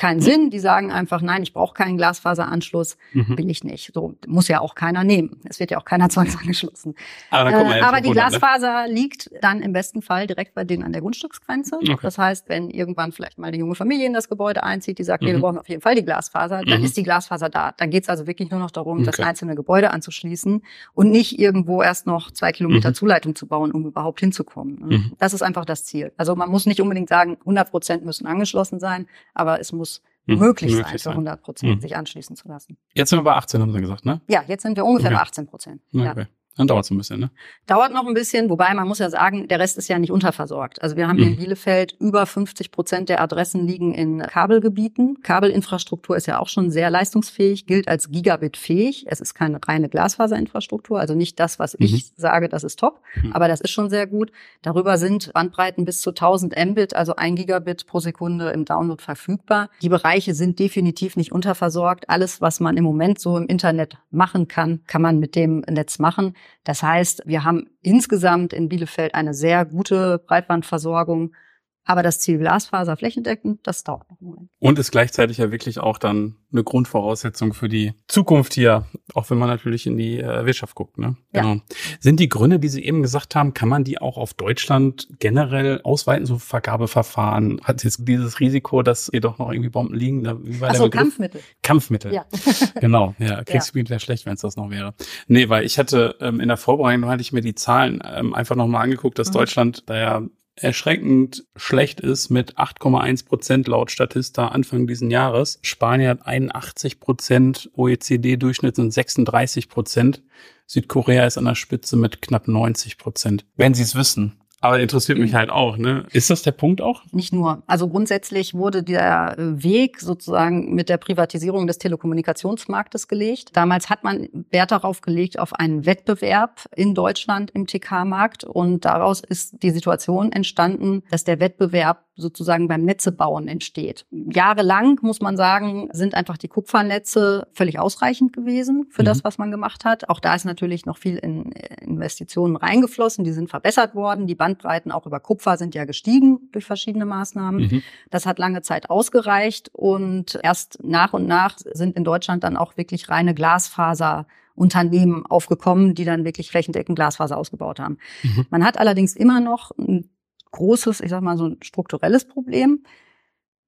keinen 0.00 0.20
Sinn. 0.20 0.48
Die 0.50 0.58
sagen 0.58 0.90
einfach, 0.90 1.20
nein, 1.20 1.42
ich 1.42 1.52
brauche 1.52 1.74
keinen 1.74 1.96
Glasfaseranschluss, 1.98 2.96
Mhm. 3.12 3.36
will 3.38 3.50
ich 3.50 3.64
nicht. 3.64 3.90
So 3.92 4.14
muss 4.26 4.48
ja 4.48 4.60
auch 4.60 4.74
keiner 4.74 5.04
nehmen. 5.04 5.40
Es 5.44 5.60
wird 5.60 5.70
ja 5.70 5.78
auch 5.78 5.84
keiner 5.84 6.08
zwangsangeschlossen. 6.48 6.94
Aber, 7.30 7.50
dann 7.50 7.66
Äh, 7.70 7.80
aber 7.82 8.00
die 8.00 8.08
ne? 8.08 8.14
Glasfaser 8.14 8.86
liegt 8.88 9.30
dann 9.42 9.60
im 9.60 9.72
besten 9.72 10.00
Fall 10.02 10.26
direkt 10.26 10.54
bei 10.54 10.64
denen 10.64 10.82
an 10.84 10.92
der 10.92 11.02
Grundstücksgrenze. 11.02 11.76
Okay. 11.76 11.98
Das 12.02 12.16
heißt, 12.18 12.48
wenn 12.48 12.70
irgendwann 12.70 13.12
vielleicht 13.12 13.38
mal 13.38 13.48
eine 13.48 13.58
junge 13.58 13.74
Familie 13.74 14.06
in 14.06 14.12
das 14.14 14.28
Gebäude 14.28 14.62
einzieht, 14.62 14.98
die 14.98 15.04
sagt, 15.04 15.22
nee, 15.22 15.30
wir 15.32 15.36
Mhm. 15.38 15.42
brauchen 15.42 15.58
auf 15.58 15.68
jeden 15.68 15.82
Fall 15.82 15.94
die 15.94 16.04
Glasfaser, 16.04 16.62
dann 16.64 16.78
Mhm. 16.80 16.84
ist 16.86 16.96
die 16.96 17.02
Glasfaser 17.02 17.50
da. 17.50 17.72
Dann 17.76 17.90
geht 17.90 18.04
es 18.04 18.08
also 18.08 18.26
wirklich 18.26 18.50
nur 18.50 18.58
noch 18.60 18.70
darum, 18.70 19.04
das 19.04 19.18
Okay. 19.18 19.28
einzelne 19.28 19.54
Gebäude 19.54 19.90
anzuschließen 19.90 20.62
und 20.94 21.10
nicht 21.10 21.38
irgendwo 21.38 21.82
erst 21.82 22.06
noch 22.06 22.30
zwei 22.30 22.52
Kilometer 22.52 22.90
Mhm. 22.90 22.94
Zuleitung 22.94 23.34
zu 23.34 23.46
bauen, 23.46 23.70
um 23.70 23.84
überhaupt 23.86 24.20
hinzukommen. 24.20 24.78
ne? 24.80 24.96
Mhm. 24.98 25.12
Das 25.18 25.34
ist 25.34 25.42
einfach 25.42 25.64
das 25.66 25.84
Ziel. 25.84 26.12
Also 26.16 26.34
man 26.36 26.48
muss 26.50 26.64
nicht 26.64 26.80
unbedingt 26.80 27.08
sagen, 27.08 27.36
100 27.44 27.70
Prozent 27.70 28.04
müssen 28.04 28.26
angeschlossen 28.26 28.80
sein, 28.80 29.06
aber 29.34 29.60
es 29.60 29.72
muss 29.72 29.89
Mhm. 30.26 30.38
möglich, 30.38 30.70
sein, 30.72 30.78
Möglich 30.82 30.92
für 30.92 30.98
sein. 31.10 31.12
100 31.14 31.42
Prozent 31.42 31.76
Mhm. 31.76 31.80
sich 31.80 31.96
anschließen 31.96 32.36
zu 32.36 32.48
lassen. 32.48 32.76
Jetzt 32.94 33.10
sind 33.10 33.18
wir 33.18 33.24
bei 33.24 33.34
18, 33.34 33.60
haben 33.62 33.72
Sie 33.72 33.80
gesagt, 33.80 34.04
ne? 34.04 34.20
Ja, 34.28 34.42
jetzt 34.46 34.62
sind 34.62 34.76
wir 34.76 34.84
ungefähr 34.84 35.08
Okay. 35.10 35.16
bei 35.16 35.22
18 35.22 35.46
Prozent. 35.46 35.82
Na, 35.92 36.04
Ja. 36.16 36.26
Dann 36.56 36.66
dauert 36.66 36.84
es 36.84 36.90
ein 36.90 36.98
bisschen, 36.98 37.20
ne? 37.20 37.30
Dauert 37.66 37.92
noch 37.92 38.06
ein 38.06 38.12
bisschen, 38.12 38.50
wobei 38.50 38.74
man 38.74 38.86
muss 38.86 38.98
ja 38.98 39.08
sagen, 39.08 39.46
der 39.48 39.60
Rest 39.60 39.78
ist 39.78 39.88
ja 39.88 39.98
nicht 39.98 40.10
unterversorgt. 40.10 40.82
Also 40.82 40.96
wir 40.96 41.06
haben 41.08 41.16
hier 41.16 41.28
in 41.28 41.32
Mhm. 41.34 41.38
Bielefeld 41.38 41.94
über 42.00 42.26
50 42.26 42.70
Prozent 42.72 43.08
der 43.08 43.20
Adressen 43.22 43.66
liegen 43.66 43.94
in 43.94 44.18
Kabelgebieten. 44.18 45.22
Kabelinfrastruktur 45.22 46.16
ist 46.16 46.26
ja 46.26 46.38
auch 46.40 46.48
schon 46.48 46.70
sehr 46.70 46.90
leistungsfähig, 46.90 47.66
gilt 47.66 47.88
als 47.88 48.10
Gigabit-fähig. 48.10 49.04
Es 49.08 49.20
ist 49.20 49.34
keine 49.34 49.60
reine 49.66 49.88
Glasfaserinfrastruktur, 49.88 50.98
also 51.00 51.14
nicht 51.14 51.38
das, 51.40 51.58
was 51.58 51.76
ich 51.78 52.12
sage, 52.16 52.48
das 52.48 52.64
ist 52.64 52.78
top, 52.78 53.00
Mhm. 53.22 53.32
aber 53.32 53.48
das 53.48 53.60
ist 53.60 53.70
schon 53.70 53.88
sehr 53.90 54.06
gut. 54.06 54.30
Darüber 54.62 54.98
sind 54.98 55.32
Bandbreiten 55.32 55.84
bis 55.84 56.00
zu 56.00 56.12
1000 56.12 56.54
Mbit, 56.56 56.94
also 56.94 57.16
ein 57.16 57.36
Gigabit 57.36 57.86
pro 57.86 58.00
Sekunde 58.00 58.50
im 58.50 58.64
Download 58.64 59.02
verfügbar. 59.02 59.70
Die 59.82 59.88
Bereiche 59.88 60.34
sind 60.34 60.58
definitiv 60.58 61.16
nicht 61.16 61.32
unterversorgt. 61.32 62.08
Alles, 62.10 62.40
was 62.40 62.60
man 62.60 62.76
im 62.76 62.84
Moment 62.84 63.18
so 63.20 63.36
im 63.36 63.46
Internet 63.46 63.96
machen 64.10 64.48
kann, 64.48 64.80
kann 64.86 65.00
man 65.02 65.18
mit 65.18 65.36
dem 65.36 65.60
Netz 65.70 65.98
machen. 65.98 66.34
Das 66.64 66.82
heißt, 66.82 67.22
wir 67.26 67.44
haben 67.44 67.70
insgesamt 67.82 68.52
in 68.52 68.68
Bielefeld 68.68 69.14
eine 69.14 69.34
sehr 69.34 69.64
gute 69.64 70.18
Breitbandversorgung. 70.18 71.34
Aber 71.84 72.02
das 72.02 72.20
Ziel 72.20 72.38
Glasfaser 72.38 72.96
flächendeckend, 72.96 73.66
das 73.66 73.82
dauert 73.84 74.08
noch 74.10 74.20
einen 74.20 74.30
Moment. 74.30 74.50
Und 74.58 74.78
ist 74.78 74.90
gleichzeitig 74.90 75.38
ja 75.38 75.50
wirklich 75.50 75.78
auch 75.78 75.98
dann 75.98 76.36
eine 76.52 76.62
Grundvoraussetzung 76.62 77.54
für 77.54 77.68
die 77.68 77.94
Zukunft 78.06 78.54
hier, 78.54 78.86
auch 79.14 79.30
wenn 79.30 79.38
man 79.38 79.48
natürlich 79.48 79.86
in 79.86 79.96
die 79.96 80.18
äh, 80.18 80.44
Wirtschaft 80.44 80.74
guckt. 80.74 80.98
Ne? 80.98 81.16
Ja. 81.34 81.42
Genau. 81.42 81.60
Sind 81.98 82.20
die 82.20 82.28
Gründe, 82.28 82.58
die 82.58 82.68
Sie 82.68 82.84
eben 82.84 83.02
gesagt 83.02 83.34
haben, 83.34 83.54
kann 83.54 83.68
man 83.68 83.84
die 83.84 84.00
auch 84.00 84.18
auf 84.18 84.34
Deutschland 84.34 85.08
generell 85.18 85.80
ausweiten, 85.82 86.26
so 86.26 86.38
Vergabeverfahren? 86.38 87.60
Hat 87.64 87.82
jetzt 87.84 88.06
dieses 88.06 88.40
Risiko, 88.40 88.82
dass 88.82 89.08
hier 89.10 89.20
doch 89.20 89.38
noch 89.38 89.50
irgendwie 89.50 89.70
Bomben 89.70 89.94
liegen? 89.94 90.22
Wie 90.44 90.60
war 90.60 90.68
Ach 90.68 90.72
der 90.72 90.78
so, 90.78 90.84
Begriff? 90.84 91.02
Kampfmittel. 91.02 91.40
Kampfmittel. 91.62 92.12
Ja. 92.14 92.24
Genau, 92.80 93.14
ja. 93.18 93.42
Kriegsgebiet 93.44 93.90
wäre 93.90 94.00
schlecht, 94.00 94.26
wenn 94.26 94.34
es 94.34 94.40
das 94.40 94.56
noch 94.56 94.70
wäre. 94.70 94.94
Nee, 95.26 95.48
weil 95.48 95.64
ich 95.64 95.78
hatte 95.78 96.16
ähm, 96.20 96.40
in 96.40 96.48
der 96.48 96.56
Vorbereitung 96.56 97.06
hatte 97.10 97.20
ich 97.20 97.32
mir 97.32 97.40
die 97.40 97.54
Zahlen 97.54 98.02
ähm, 98.04 98.34
einfach 98.34 98.56
nochmal 98.56 98.84
angeguckt, 98.84 99.18
dass 99.18 99.28
Mhm. 99.28 99.32
Deutschland 99.34 99.82
da 99.86 99.96
ja 99.96 100.22
erschreckend 100.56 101.44
schlecht 101.56 102.00
ist 102.00 102.30
mit 102.30 102.58
8,1 102.58 103.26
Prozent 103.26 103.68
laut 103.68 103.90
Statista 103.90 104.48
Anfang 104.48 104.86
diesen 104.86 105.10
Jahres. 105.10 105.58
Spanien 105.62 106.08
hat 106.10 106.26
81 106.26 107.00
Prozent, 107.00 107.70
OECD-Durchschnitt 107.74 108.76
sind 108.76 108.92
36 108.92 109.68
Prozent. 109.68 110.22
Südkorea 110.66 111.26
ist 111.26 111.38
an 111.38 111.46
der 111.46 111.54
Spitze 111.54 111.96
mit 111.96 112.22
knapp 112.22 112.46
90 112.46 112.98
Prozent. 112.98 113.44
Wenn 113.56 113.74
Sie 113.74 113.82
es 113.82 113.94
wissen, 113.94 114.39
aber 114.60 114.80
interessiert 114.80 115.18
mich 115.18 115.34
halt 115.34 115.50
auch, 115.50 115.76
ne? 115.78 116.04
Ist 116.12 116.28
das 116.28 116.42
der 116.42 116.52
Punkt 116.52 116.82
auch? 116.82 117.02
Nicht 117.12 117.32
nur. 117.32 117.62
Also 117.66 117.88
grundsätzlich 117.88 118.52
wurde 118.52 118.82
der 118.82 119.34
Weg 119.38 120.00
sozusagen 120.00 120.74
mit 120.74 120.88
der 120.88 120.98
Privatisierung 120.98 121.66
des 121.66 121.78
Telekommunikationsmarktes 121.78 123.08
gelegt. 123.08 123.56
Damals 123.56 123.88
hat 123.88 124.04
man 124.04 124.28
Wert 124.50 124.70
darauf 124.70 125.00
gelegt, 125.00 125.38
auf 125.38 125.54
einen 125.54 125.86
Wettbewerb 125.86 126.66
in 126.76 126.94
Deutschland 126.94 127.50
im 127.52 127.66
TK-Markt. 127.66 128.44
Und 128.44 128.84
daraus 128.84 129.20
ist 129.20 129.62
die 129.62 129.70
Situation 129.70 130.30
entstanden, 130.30 131.02
dass 131.10 131.24
der 131.24 131.40
Wettbewerb 131.40 132.04
sozusagen 132.20 132.68
beim 132.68 132.82
Netzebauen 132.84 133.48
entsteht. 133.48 134.06
Jahrelang, 134.10 134.98
muss 135.02 135.20
man 135.20 135.36
sagen, 135.36 135.88
sind 135.92 136.14
einfach 136.14 136.36
die 136.36 136.48
Kupfernetze 136.48 137.46
völlig 137.52 137.78
ausreichend 137.78 138.32
gewesen 138.32 138.86
für 138.90 139.02
mhm. 139.02 139.06
das, 139.06 139.24
was 139.24 139.38
man 139.38 139.50
gemacht 139.50 139.84
hat. 139.84 140.08
Auch 140.08 140.20
da 140.20 140.34
ist 140.34 140.44
natürlich 140.44 140.86
noch 140.86 140.98
viel 140.98 141.16
in 141.16 141.52
Investitionen 141.80 142.56
reingeflossen. 142.56 143.24
Die 143.24 143.32
sind 143.32 143.50
verbessert 143.50 143.94
worden. 143.94 144.26
Die 144.26 144.34
Bandbreiten 144.34 144.92
auch 144.92 145.06
über 145.06 145.20
Kupfer 145.20 145.56
sind 145.56 145.74
ja 145.74 145.84
gestiegen 145.84 146.48
durch 146.52 146.64
verschiedene 146.64 147.06
Maßnahmen. 147.06 147.62
Mhm. 147.62 147.82
Das 148.10 148.26
hat 148.26 148.38
lange 148.38 148.62
Zeit 148.62 148.90
ausgereicht 148.90 149.70
und 149.72 150.38
erst 150.42 150.78
nach 150.82 151.12
und 151.12 151.26
nach 151.26 151.56
sind 151.58 151.96
in 151.96 152.04
Deutschland 152.04 152.44
dann 152.44 152.56
auch 152.56 152.76
wirklich 152.76 153.08
reine 153.08 153.34
Glasfaser 153.34 154.26
Unternehmen 154.54 155.24
aufgekommen, 155.26 155.94
die 155.94 156.04
dann 156.04 156.24
wirklich 156.24 156.50
flächendeckend 156.50 156.96
Glasfaser 156.96 157.38
ausgebaut 157.38 157.80
haben. 157.80 157.96
Mhm. 158.22 158.46
Man 158.50 158.64
hat 158.64 158.78
allerdings 158.78 159.16
immer 159.16 159.40
noch 159.40 159.70
ein 159.78 160.10
großes, 160.52 161.00
ich 161.00 161.10
sag 161.10 161.22
mal 161.22 161.36
so 161.36 161.46
ein 161.46 161.58
strukturelles 161.62 162.26
Problem, 162.26 162.84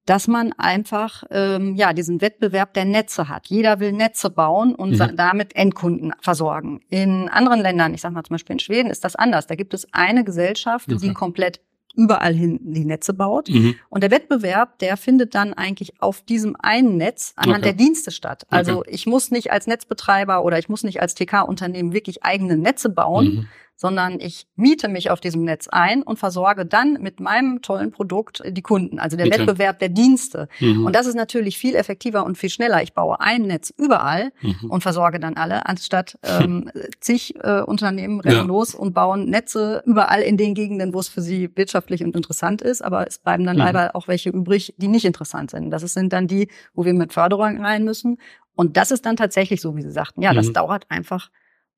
dass 0.05 0.27
man 0.27 0.51
einfach 0.53 1.23
ähm, 1.29 1.75
ja 1.75 1.93
diesen 1.93 2.21
Wettbewerb 2.21 2.73
der 2.73 2.85
Netze 2.85 3.29
hat. 3.29 3.47
Jeder 3.47 3.79
will 3.79 3.93
Netze 3.93 4.29
bauen 4.29 4.75
und 4.75 4.99
mhm. 4.99 5.15
damit 5.15 5.55
Endkunden 5.55 6.13
versorgen. 6.19 6.81
In 6.89 7.29
anderen 7.29 7.61
Ländern, 7.61 7.93
ich 7.93 8.01
sag 8.01 8.11
mal 8.11 8.23
zum 8.23 8.33
Beispiel 8.33 8.55
in 8.55 8.59
Schweden, 8.59 8.89
ist 8.89 9.05
das 9.05 9.15
anders. 9.15 9.47
Da 9.47 9.55
gibt 9.55 9.73
es 9.73 9.87
eine 9.93 10.23
Gesellschaft, 10.23 10.91
okay. 10.91 10.99
die 11.01 11.13
komplett 11.13 11.61
überall 11.95 12.33
hin 12.33 12.59
die 12.61 12.85
Netze 12.85 13.13
baut. 13.13 13.49
Mhm. 13.49 13.75
Und 13.89 14.01
der 14.01 14.11
Wettbewerb, 14.11 14.79
der 14.79 14.97
findet 14.97 15.35
dann 15.35 15.53
eigentlich 15.53 16.01
auf 16.01 16.21
diesem 16.23 16.55
einen 16.59 16.97
Netz 16.97 17.33
anhand 17.35 17.59
okay. 17.59 17.73
der 17.73 17.73
Dienste 17.73 18.11
statt. 18.11 18.45
Also 18.49 18.79
okay. 18.79 18.89
ich 18.91 19.05
muss 19.05 19.29
nicht 19.29 19.51
als 19.51 19.67
Netzbetreiber 19.67 20.43
oder 20.43 20.57
ich 20.57 20.69
muss 20.69 20.83
nicht 20.83 21.01
als 21.01 21.13
TK-Unternehmen 21.13 21.93
wirklich 21.93 22.23
eigene 22.23 22.57
Netze 22.57 22.89
bauen, 22.89 23.25
mhm 23.25 23.47
sondern 23.83 24.21
ich 24.21 24.47
miete 24.55 24.87
mich 24.87 25.09
auf 25.09 25.19
diesem 25.19 25.43
Netz 25.43 25.67
ein 25.69 26.03
und 26.03 26.17
versorge 26.17 26.65
dann 26.65 26.93
mit 27.01 27.19
meinem 27.19 27.61
tollen 27.61 27.91
Produkt 27.91 28.41
die 28.47 28.61
Kunden, 28.61 28.97
also 28.97 29.17
der 29.17 29.27
okay. 29.27 29.39
Wettbewerb 29.39 29.79
der 29.79 29.89
Dienste. 29.89 30.47
Mhm. 30.61 30.85
Und 30.85 30.95
das 30.95 31.05
ist 31.05 31.15
natürlich 31.15 31.57
viel 31.57 31.75
effektiver 31.75 32.25
und 32.25 32.37
viel 32.37 32.49
schneller. 32.49 32.81
Ich 32.81 32.93
baue 32.93 33.19
ein 33.19 33.41
Netz 33.41 33.73
überall 33.77 34.31
mhm. 34.41 34.71
und 34.71 34.83
versorge 34.83 35.19
dann 35.19 35.35
alle, 35.35 35.65
anstatt 35.65 36.17
ähm, 36.23 36.71
zig 37.01 37.35
äh, 37.43 37.59
Unternehmen 37.59 38.21
rennen 38.21 38.37
ja. 38.37 38.43
los 38.43 38.73
und 38.73 38.93
bauen 38.93 39.29
Netze 39.29 39.83
überall 39.85 40.21
in 40.21 40.37
den 40.37 40.53
Gegenden, 40.53 40.93
wo 40.93 40.99
es 41.01 41.09
für 41.09 41.21
sie 41.21 41.49
wirtschaftlich 41.53 42.05
und 42.05 42.15
interessant 42.15 42.61
ist. 42.61 42.81
Aber 42.81 43.05
es 43.05 43.19
bleiben 43.19 43.43
dann 43.43 43.57
mhm. 43.57 43.63
leider 43.63 43.97
auch 43.97 44.07
welche 44.07 44.29
übrig, 44.29 44.73
die 44.77 44.87
nicht 44.87 45.03
interessant 45.03 45.51
sind. 45.51 45.71
Das 45.71 45.81
sind 45.81 46.13
dann 46.13 46.27
die, 46.27 46.47
wo 46.73 46.85
wir 46.85 46.93
mit 46.93 47.11
Förderung 47.11 47.61
rein 47.61 47.83
müssen. 47.83 48.17
Und 48.55 48.77
das 48.77 48.91
ist 48.91 49.05
dann 49.05 49.17
tatsächlich 49.17 49.59
so, 49.59 49.75
wie 49.75 49.81
Sie 49.81 49.91
sagten. 49.91 50.21
Ja, 50.21 50.33
das 50.33 50.47
mhm. 50.47 50.53
dauert 50.53 50.85
einfach 50.87 51.31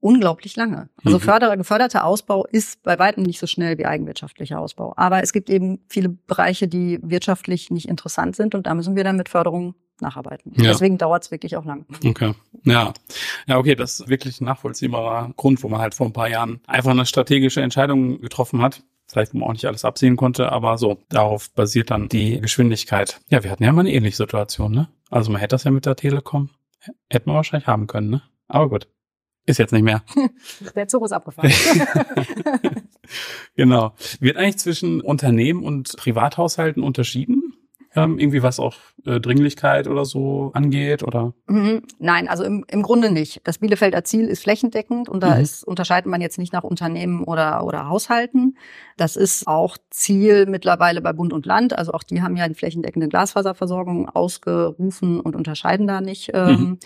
unglaublich 0.06 0.56
lange. 0.56 0.88
Also 1.04 1.18
mhm. 1.18 1.22
förder, 1.22 1.58
geförderter 1.58 2.06
Ausbau 2.06 2.46
ist 2.46 2.84
bei 2.84 3.00
weitem 3.00 3.24
nicht 3.24 3.40
so 3.40 3.48
schnell 3.48 3.80
wie 3.80 3.88
eigenwirtschaftlicher 3.88 4.60
Ausbau. 4.60 4.94
Aber 4.98 5.24
es 5.24 5.34
gibt 5.34 5.50
eben 5.50 5.80
viele 5.90 6.10
Bereiche, 6.10 6.68
die 6.68 7.00
wirtschaftlich 7.02 7.72
nicht 7.72 7.88
interessant 7.88 8.36
sind 8.36 8.54
und 8.54 8.68
da 8.68 8.76
müssen 8.76 8.96
wir 8.96 9.04
dann 9.04 9.18
mit 9.18 9.30
Förderung 9.30 9.74
nacharbeiten. 10.02 10.54
Ja. 10.58 10.66
Deswegen 10.66 11.00
dauert 11.00 11.24
es 11.24 11.32
wirklich 11.32 11.58
auch 11.58 11.66
lang. 11.66 11.88
Okay. 12.06 12.34
Ja. 12.66 12.94
Ja, 13.48 13.58
okay, 13.58 13.74
das 13.74 14.00
ist 14.00 14.10
wirklich 14.10 14.40
ein 14.42 14.46
nachvollziehbarer 14.46 15.32
Grund, 15.36 15.64
wo 15.64 15.70
man 15.70 15.82
halt 15.82 15.96
vor 15.96 16.06
ein 16.06 16.14
paar 16.14 16.30
Jahren 16.30 16.62
einfach 16.68 16.92
eine 16.92 17.08
strategische 17.08 17.62
Entscheidung 17.62 18.22
getroffen 18.22 18.62
hat. 18.62 18.84
Vielleicht, 19.08 19.34
wo 19.34 19.40
man 19.40 19.50
auch 19.50 19.54
nicht 19.54 19.66
alles 19.66 19.86
absehen 19.86 20.18
konnte, 20.18 20.52
aber 20.52 20.78
so, 20.78 21.00
darauf 21.10 21.52
basiert 21.54 21.89
dann 21.89 22.10
die 22.10 22.41
Geschwindigkeit. 22.41 23.22
Ja, 23.30 23.44
wir 23.44 23.50
hatten 23.50 23.63
ja 23.63 23.72
mal 23.72 23.82
eine 23.82 23.91
ähnliche 23.91 24.18
Situation, 24.18 24.72
ne? 24.72 24.88
Also 25.10 25.32
man 25.32 25.41
hätte 25.41 25.56
das 25.56 25.63
ja 25.63 25.72
mit 25.72 25.86
der 25.86 25.96
Telekom, 25.96 26.50
hätten 27.10 27.30
wir 27.30 27.36
wahrscheinlich 27.36 27.68
haben 27.68 27.88
können, 27.88 28.10
ne? 28.10 28.22
Aber 28.48 28.70
gut. 28.70 28.88
Ist 29.45 29.60
jetzt 29.60 29.71
nicht 29.71 29.84
mehr. 29.84 30.01
Der 30.75 30.88
Zug 30.88 31.05
ist 31.05 31.12
abgefahren. 31.12 31.51
genau. 33.55 33.93
Wird 34.19 34.38
eigentlich 34.38 34.58
zwischen 34.58 35.01
Unternehmen 35.01 35.63
und 35.63 35.95
Privathaushalten 35.97 36.81
unterschieden? 36.81 37.53
Ähm, 37.97 38.19
irgendwie 38.19 38.43
was 38.43 38.60
auch 38.60 38.75
äh, 39.05 39.21
Dringlichkeit 39.21 39.88
oder 39.88 40.03
so 40.03 40.51
angeht 40.53 41.01
oder? 41.01 41.34
Mhm. 41.47 41.84
Nein, 41.97 42.27
also 42.27 42.43
im, 42.43 42.65
im 42.67 42.81
Grunde 42.81 43.10
nicht. 43.10 43.39
Das 43.45 43.60
Bielefelder 43.60 44.03
Ziel 44.03 44.27
ist 44.27 44.43
flächendeckend 44.43 45.08
und 45.08 45.23
da 45.23 45.36
mhm. 45.36 45.41
ist, 45.41 45.63
unterscheidet 45.63 46.12
man 46.12 46.19
jetzt 46.19 46.38
nicht 46.38 46.51
nach 46.51 46.65
Unternehmen 46.65 47.23
oder, 47.23 47.63
oder 47.63 47.88
Haushalten. 47.88 48.58
Das 48.97 49.15
ist 49.15 49.47
auch 49.47 49.77
Ziel 49.91 50.45
mittlerweile 50.45 50.99
bei 50.99 51.13
Bund 51.13 51.31
und 51.31 51.45
Land. 51.45 51.77
Also 51.77 51.93
auch 51.93 52.03
die 52.03 52.21
haben 52.21 52.36
ja 52.36 52.49
die 52.49 52.55
flächendeckende 52.55 53.08
Glasfaserversorgung 53.08 54.10
ausgerufen 54.10 55.21
und 55.21 55.34
unterscheiden 55.34 55.88
da 55.88 56.01
nicht. 56.01 56.31
Ähm, 56.34 56.49
mhm. 56.49 56.79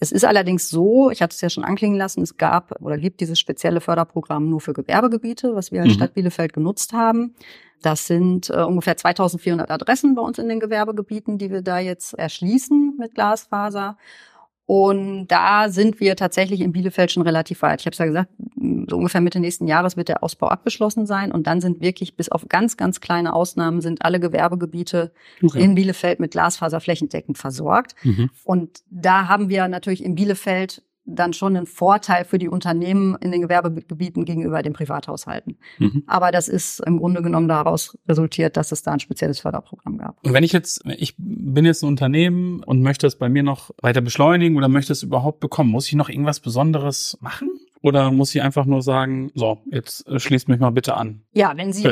Es 0.00 0.12
ist 0.12 0.24
allerdings 0.24 0.68
so, 0.68 1.10
ich 1.10 1.22
hatte 1.22 1.34
es 1.34 1.40
ja 1.40 1.48
schon 1.48 1.64
anklingen 1.64 1.96
lassen, 1.96 2.22
es 2.22 2.36
gab 2.36 2.80
oder 2.82 2.98
gibt 2.98 3.20
dieses 3.20 3.38
spezielle 3.38 3.80
Förderprogramm 3.80 4.50
nur 4.50 4.60
für 4.60 4.72
Gewerbegebiete, 4.72 5.54
was 5.54 5.72
wir 5.72 5.82
als 5.82 5.90
mhm. 5.90 5.94
Stadt 5.94 6.14
Bielefeld 6.14 6.52
genutzt 6.52 6.92
haben. 6.92 7.34
Das 7.80 8.06
sind 8.06 8.50
äh, 8.50 8.62
ungefähr 8.62 8.96
2400 8.96 9.70
Adressen 9.70 10.14
bei 10.14 10.22
uns 10.22 10.38
in 10.38 10.48
den 10.48 10.58
Gewerbegebieten, 10.58 11.38
die 11.38 11.50
wir 11.50 11.62
da 11.62 11.78
jetzt 11.78 12.14
erschließen 12.14 12.96
mit 12.98 13.14
Glasfaser. 13.14 13.96
Und 14.66 15.26
da 15.28 15.68
sind 15.68 16.00
wir 16.00 16.16
tatsächlich 16.16 16.62
in 16.62 16.72
Bielefeld 16.72 17.12
schon 17.12 17.22
relativ 17.22 17.60
weit. 17.60 17.80
Ich 17.80 17.86
habe 17.86 17.92
es 17.92 17.98
ja 17.98 18.06
gesagt, 18.06 18.30
so 18.88 18.96
ungefähr 18.96 19.20
Mitte 19.20 19.38
nächsten 19.38 19.66
Jahres 19.66 19.96
wird 19.96 20.08
der 20.08 20.22
Ausbau 20.22 20.48
abgeschlossen 20.48 21.04
sein. 21.04 21.32
Und 21.32 21.46
dann 21.46 21.60
sind 21.60 21.82
wirklich 21.82 22.16
bis 22.16 22.30
auf 22.30 22.48
ganz, 22.48 22.78
ganz 22.78 23.00
kleine 23.00 23.34
Ausnahmen 23.34 23.82
sind 23.82 24.02
alle 24.04 24.20
Gewerbegebiete 24.20 25.12
okay. 25.42 25.62
in 25.62 25.74
Bielefeld 25.74 26.18
mit 26.18 26.30
Glasfaser 26.30 26.80
flächendeckend 26.80 27.36
versorgt. 27.36 27.94
Mhm. 28.04 28.30
Und 28.44 28.82
da 28.88 29.28
haben 29.28 29.50
wir 29.50 29.68
natürlich 29.68 30.02
in 30.02 30.14
Bielefeld 30.14 30.82
dann 31.06 31.32
schon 31.32 31.56
ein 31.56 31.66
Vorteil 31.66 32.24
für 32.24 32.38
die 32.38 32.48
Unternehmen 32.48 33.16
in 33.20 33.30
den 33.30 33.42
Gewerbegebieten 33.42 34.24
gegenüber 34.24 34.62
den 34.62 34.72
Privathaushalten. 34.72 35.58
Mhm. 35.78 36.04
Aber 36.06 36.32
das 36.32 36.48
ist 36.48 36.80
im 36.80 36.98
Grunde 36.98 37.22
genommen 37.22 37.48
daraus 37.48 37.98
resultiert, 38.08 38.56
dass 38.56 38.72
es 38.72 38.82
da 38.82 38.92
ein 38.92 39.00
spezielles 39.00 39.40
Förderprogramm 39.40 39.98
gab. 39.98 40.24
Und 40.24 40.32
wenn 40.32 40.44
ich 40.44 40.52
jetzt, 40.52 40.82
ich 40.96 41.14
bin 41.18 41.64
jetzt 41.64 41.82
ein 41.82 41.88
Unternehmen 41.88 42.62
und 42.62 42.82
möchte 42.82 43.06
es 43.06 43.16
bei 43.16 43.28
mir 43.28 43.42
noch 43.42 43.70
weiter 43.82 44.00
beschleunigen 44.00 44.56
oder 44.56 44.68
möchte 44.68 44.92
es 44.92 45.02
überhaupt 45.02 45.40
bekommen, 45.40 45.70
muss 45.70 45.88
ich 45.88 45.94
noch 45.94 46.08
irgendwas 46.08 46.40
Besonderes 46.40 47.18
machen? 47.20 47.50
Oder 47.82 48.10
muss 48.10 48.34
ich 48.34 48.40
einfach 48.40 48.64
nur 48.64 48.80
sagen, 48.80 49.30
so, 49.34 49.58
jetzt 49.70 50.08
äh, 50.08 50.18
schließt 50.18 50.48
mich 50.48 50.58
mal 50.58 50.70
bitte 50.70 50.96
an? 50.96 51.20
Ja, 51.34 51.52
wenn 51.54 51.70
Sie 51.70 51.82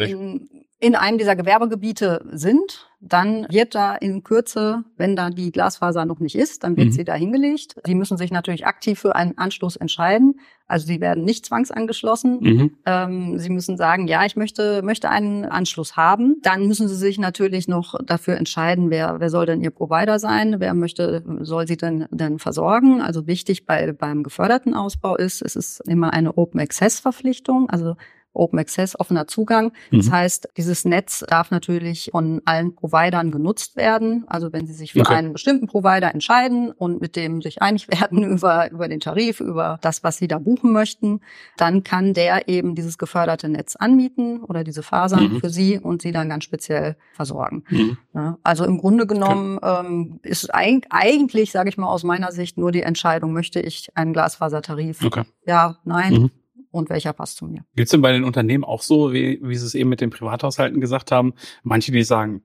in, 0.82 0.88
in 0.88 0.96
einem 0.96 1.16
dieser 1.16 1.36
Gewerbegebiete 1.36 2.24
sind, 2.32 2.90
dann 3.00 3.46
wird 3.50 3.74
da 3.74 3.94
in 3.94 4.22
Kürze, 4.22 4.84
wenn 4.96 5.16
da 5.16 5.30
die 5.30 5.50
Glasfaser 5.50 6.04
noch 6.04 6.20
nicht 6.20 6.36
ist, 6.36 6.64
dann 6.64 6.76
wird 6.76 6.88
mhm. 6.88 6.92
sie 6.92 7.04
da 7.04 7.14
hingelegt. 7.14 7.76
Sie 7.84 7.94
müssen 7.94 8.16
sich 8.16 8.30
natürlich 8.30 8.66
aktiv 8.66 8.98
für 8.98 9.16
einen 9.16 9.38
Anschluss 9.38 9.76
entscheiden. 9.76 10.40
Also 10.66 10.86
sie 10.86 11.00
werden 11.00 11.24
nicht 11.24 11.46
zwangsangeschlossen. 11.46 12.38
Mhm. 12.40 12.76
Ähm, 12.84 13.38
sie 13.38 13.50
müssen 13.50 13.76
sagen, 13.76 14.06
ja, 14.06 14.24
ich 14.24 14.36
möchte, 14.36 14.82
möchte 14.82 15.08
einen 15.08 15.44
Anschluss 15.44 15.96
haben. 15.96 16.36
Dann 16.42 16.66
müssen 16.66 16.88
sie 16.88 16.96
sich 16.96 17.18
natürlich 17.18 17.68
noch 17.68 17.94
dafür 18.04 18.36
entscheiden, 18.36 18.90
wer, 18.90 19.18
wer 19.18 19.30
soll 19.30 19.46
denn 19.46 19.60
ihr 19.60 19.70
Provider 19.70 20.18
sein, 20.18 20.56
wer 20.58 20.74
möchte, 20.74 21.24
soll 21.40 21.66
sie 21.66 21.76
denn, 21.76 22.06
denn 22.10 22.38
versorgen. 22.38 23.02
Also 23.02 23.26
wichtig 23.26 23.66
bei, 23.66 23.92
beim 23.92 24.22
geförderten 24.22 24.74
Ausbau 24.74 25.16
ist, 25.16 25.42
es 25.42 25.56
ist 25.56 25.80
immer 25.88 26.12
eine 26.12 26.36
Open 26.36 26.60
Access 26.60 27.00
Verpflichtung. 27.00 27.68
Also 27.70 27.96
Open 28.34 28.58
Access, 28.58 28.98
offener 28.98 29.26
Zugang. 29.26 29.72
Mhm. 29.90 29.98
Das 29.98 30.10
heißt, 30.10 30.48
dieses 30.56 30.84
Netz 30.84 31.24
darf 31.28 31.50
natürlich 31.50 32.10
von 32.12 32.40
allen 32.44 32.74
Providern 32.74 33.30
genutzt 33.30 33.76
werden. 33.76 34.24
Also 34.26 34.52
wenn 34.52 34.66
Sie 34.66 34.72
sich 34.72 34.92
für 34.92 35.00
okay. 35.00 35.14
einen 35.14 35.32
bestimmten 35.32 35.66
Provider 35.66 36.12
entscheiden 36.12 36.70
und 36.70 37.00
mit 37.00 37.16
dem 37.16 37.42
sich 37.42 37.62
einig 37.62 37.88
werden 38.00 38.22
über, 38.24 38.70
über 38.70 38.88
den 38.88 39.00
Tarif, 39.00 39.40
über 39.40 39.78
das, 39.82 40.02
was 40.02 40.16
Sie 40.16 40.28
da 40.28 40.38
buchen 40.38 40.72
möchten, 40.72 41.20
dann 41.56 41.84
kann 41.84 42.14
der 42.14 42.48
eben 42.48 42.74
dieses 42.74 42.98
geförderte 42.98 43.48
Netz 43.48 43.76
anmieten 43.76 44.42
oder 44.42 44.64
diese 44.64 44.82
Fasern 44.82 45.34
mhm. 45.34 45.40
für 45.40 45.50
Sie 45.50 45.78
und 45.78 46.02
Sie 46.02 46.12
dann 46.12 46.28
ganz 46.28 46.44
speziell 46.44 46.96
versorgen. 47.14 47.64
Mhm. 47.68 47.98
Ja, 48.14 48.38
also 48.42 48.64
im 48.64 48.78
Grunde 48.78 49.06
genommen 49.06 49.58
okay. 49.58 49.86
ähm, 49.86 50.20
ist 50.22 50.54
eigentlich, 50.54 51.50
sage 51.52 51.68
ich 51.68 51.76
mal 51.76 51.88
aus 51.88 52.04
meiner 52.04 52.32
Sicht, 52.32 52.58
nur 52.58 52.72
die 52.72 52.82
Entscheidung, 52.82 53.32
möchte 53.32 53.60
ich 53.60 53.88
einen 53.94 54.12
Glasfasertarif? 54.12 55.04
Okay. 55.04 55.24
Ja, 55.46 55.78
nein. 55.84 56.30
Und 56.72 56.90
welcher 56.90 57.12
passt 57.12 57.36
zu 57.36 57.46
mir. 57.46 57.64
Gibt 57.76 57.86
es 57.86 57.92
denn 57.92 58.02
bei 58.02 58.12
den 58.12 58.24
Unternehmen 58.24 58.64
auch 58.64 58.82
so, 58.82 59.12
wie, 59.12 59.38
wie 59.42 59.54
Sie 59.54 59.66
es 59.66 59.76
eben 59.76 59.90
mit 59.90 60.00
den 60.00 60.10
Privathaushalten 60.10 60.80
gesagt 60.80 61.12
haben, 61.12 61.34
manche, 61.62 61.92
die 61.92 62.02
sagen, 62.02 62.42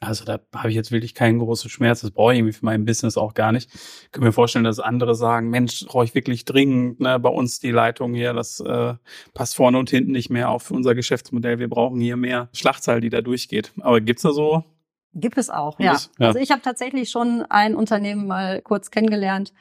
Also 0.00 0.24
da 0.26 0.40
habe 0.54 0.68
ich 0.68 0.74
jetzt 0.74 0.92
wirklich 0.92 1.14
keinen 1.14 1.38
großen 1.38 1.70
Schmerz. 1.70 2.02
Das 2.02 2.10
brauche 2.10 2.32
ich 2.32 2.38
irgendwie 2.38 2.52
für 2.52 2.64
mein 2.66 2.84
Business 2.84 3.16
auch 3.16 3.32
gar 3.32 3.52
nicht. 3.52 3.70
Ich 3.74 4.12
kann 4.12 4.22
mir 4.22 4.32
vorstellen, 4.32 4.64
dass 4.64 4.78
andere 4.78 5.14
sagen, 5.14 5.48
Mensch, 5.48 5.86
brauche 5.86 6.04
ich 6.04 6.14
wirklich 6.14 6.44
dringend, 6.44 7.00
ne, 7.00 7.18
bei 7.18 7.30
uns 7.30 7.60
die 7.60 7.70
Leitung 7.70 8.12
hier, 8.12 8.34
das 8.34 8.60
äh, 8.60 8.94
passt 9.32 9.56
vorne 9.56 9.78
und 9.78 9.88
hinten 9.88 10.12
nicht 10.12 10.28
mehr 10.28 10.50
auf 10.50 10.70
unser 10.70 10.94
Geschäftsmodell. 10.94 11.58
Wir 11.58 11.68
brauchen 11.68 11.98
hier 11.98 12.16
mehr 12.16 12.50
Schlachtzahl, 12.52 13.00
die 13.00 13.08
da 13.08 13.22
durchgeht. 13.22 13.72
Aber 13.80 14.00
gibt's 14.02 14.22
da 14.22 14.32
so? 14.32 14.64
Gibt 15.14 15.38
es 15.38 15.48
auch, 15.48 15.80
ja. 15.80 15.96
ja. 16.18 16.26
Also 16.26 16.38
ich 16.38 16.50
habe 16.50 16.60
tatsächlich 16.60 17.08
schon 17.08 17.42
ein 17.48 17.74
Unternehmen 17.74 18.26
mal 18.26 18.60
kurz 18.60 18.90
kennengelernt, 18.90 19.54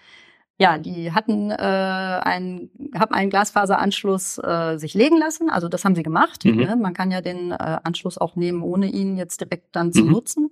ja, 0.58 0.78
die 0.78 1.12
hatten 1.12 1.52
äh, 1.52 1.56
einen, 1.56 2.70
haben 2.98 3.14
einen 3.14 3.30
Glasfaseranschluss 3.30 4.38
äh, 4.38 4.78
sich 4.78 4.94
legen 4.94 5.18
lassen. 5.18 5.50
Also 5.50 5.68
das 5.68 5.84
haben 5.84 5.96
sie 5.96 6.04
gemacht. 6.04 6.46
Mhm. 6.46 6.56
Ne? 6.56 6.76
Man 6.78 6.94
kann 6.94 7.12
ja 7.12 7.22
den 7.22 7.52
äh, 7.52 7.78
Anschluss 7.84 8.18
auch 8.18 8.36
nehmen, 8.36 8.62
ohne 8.62 8.88
ihn 8.88 9.18
jetzt 9.18 9.42
direkt 9.42 9.76
dann 9.76 9.92
zu 9.92 10.04
mhm. 10.04 10.12
nutzen. 10.12 10.52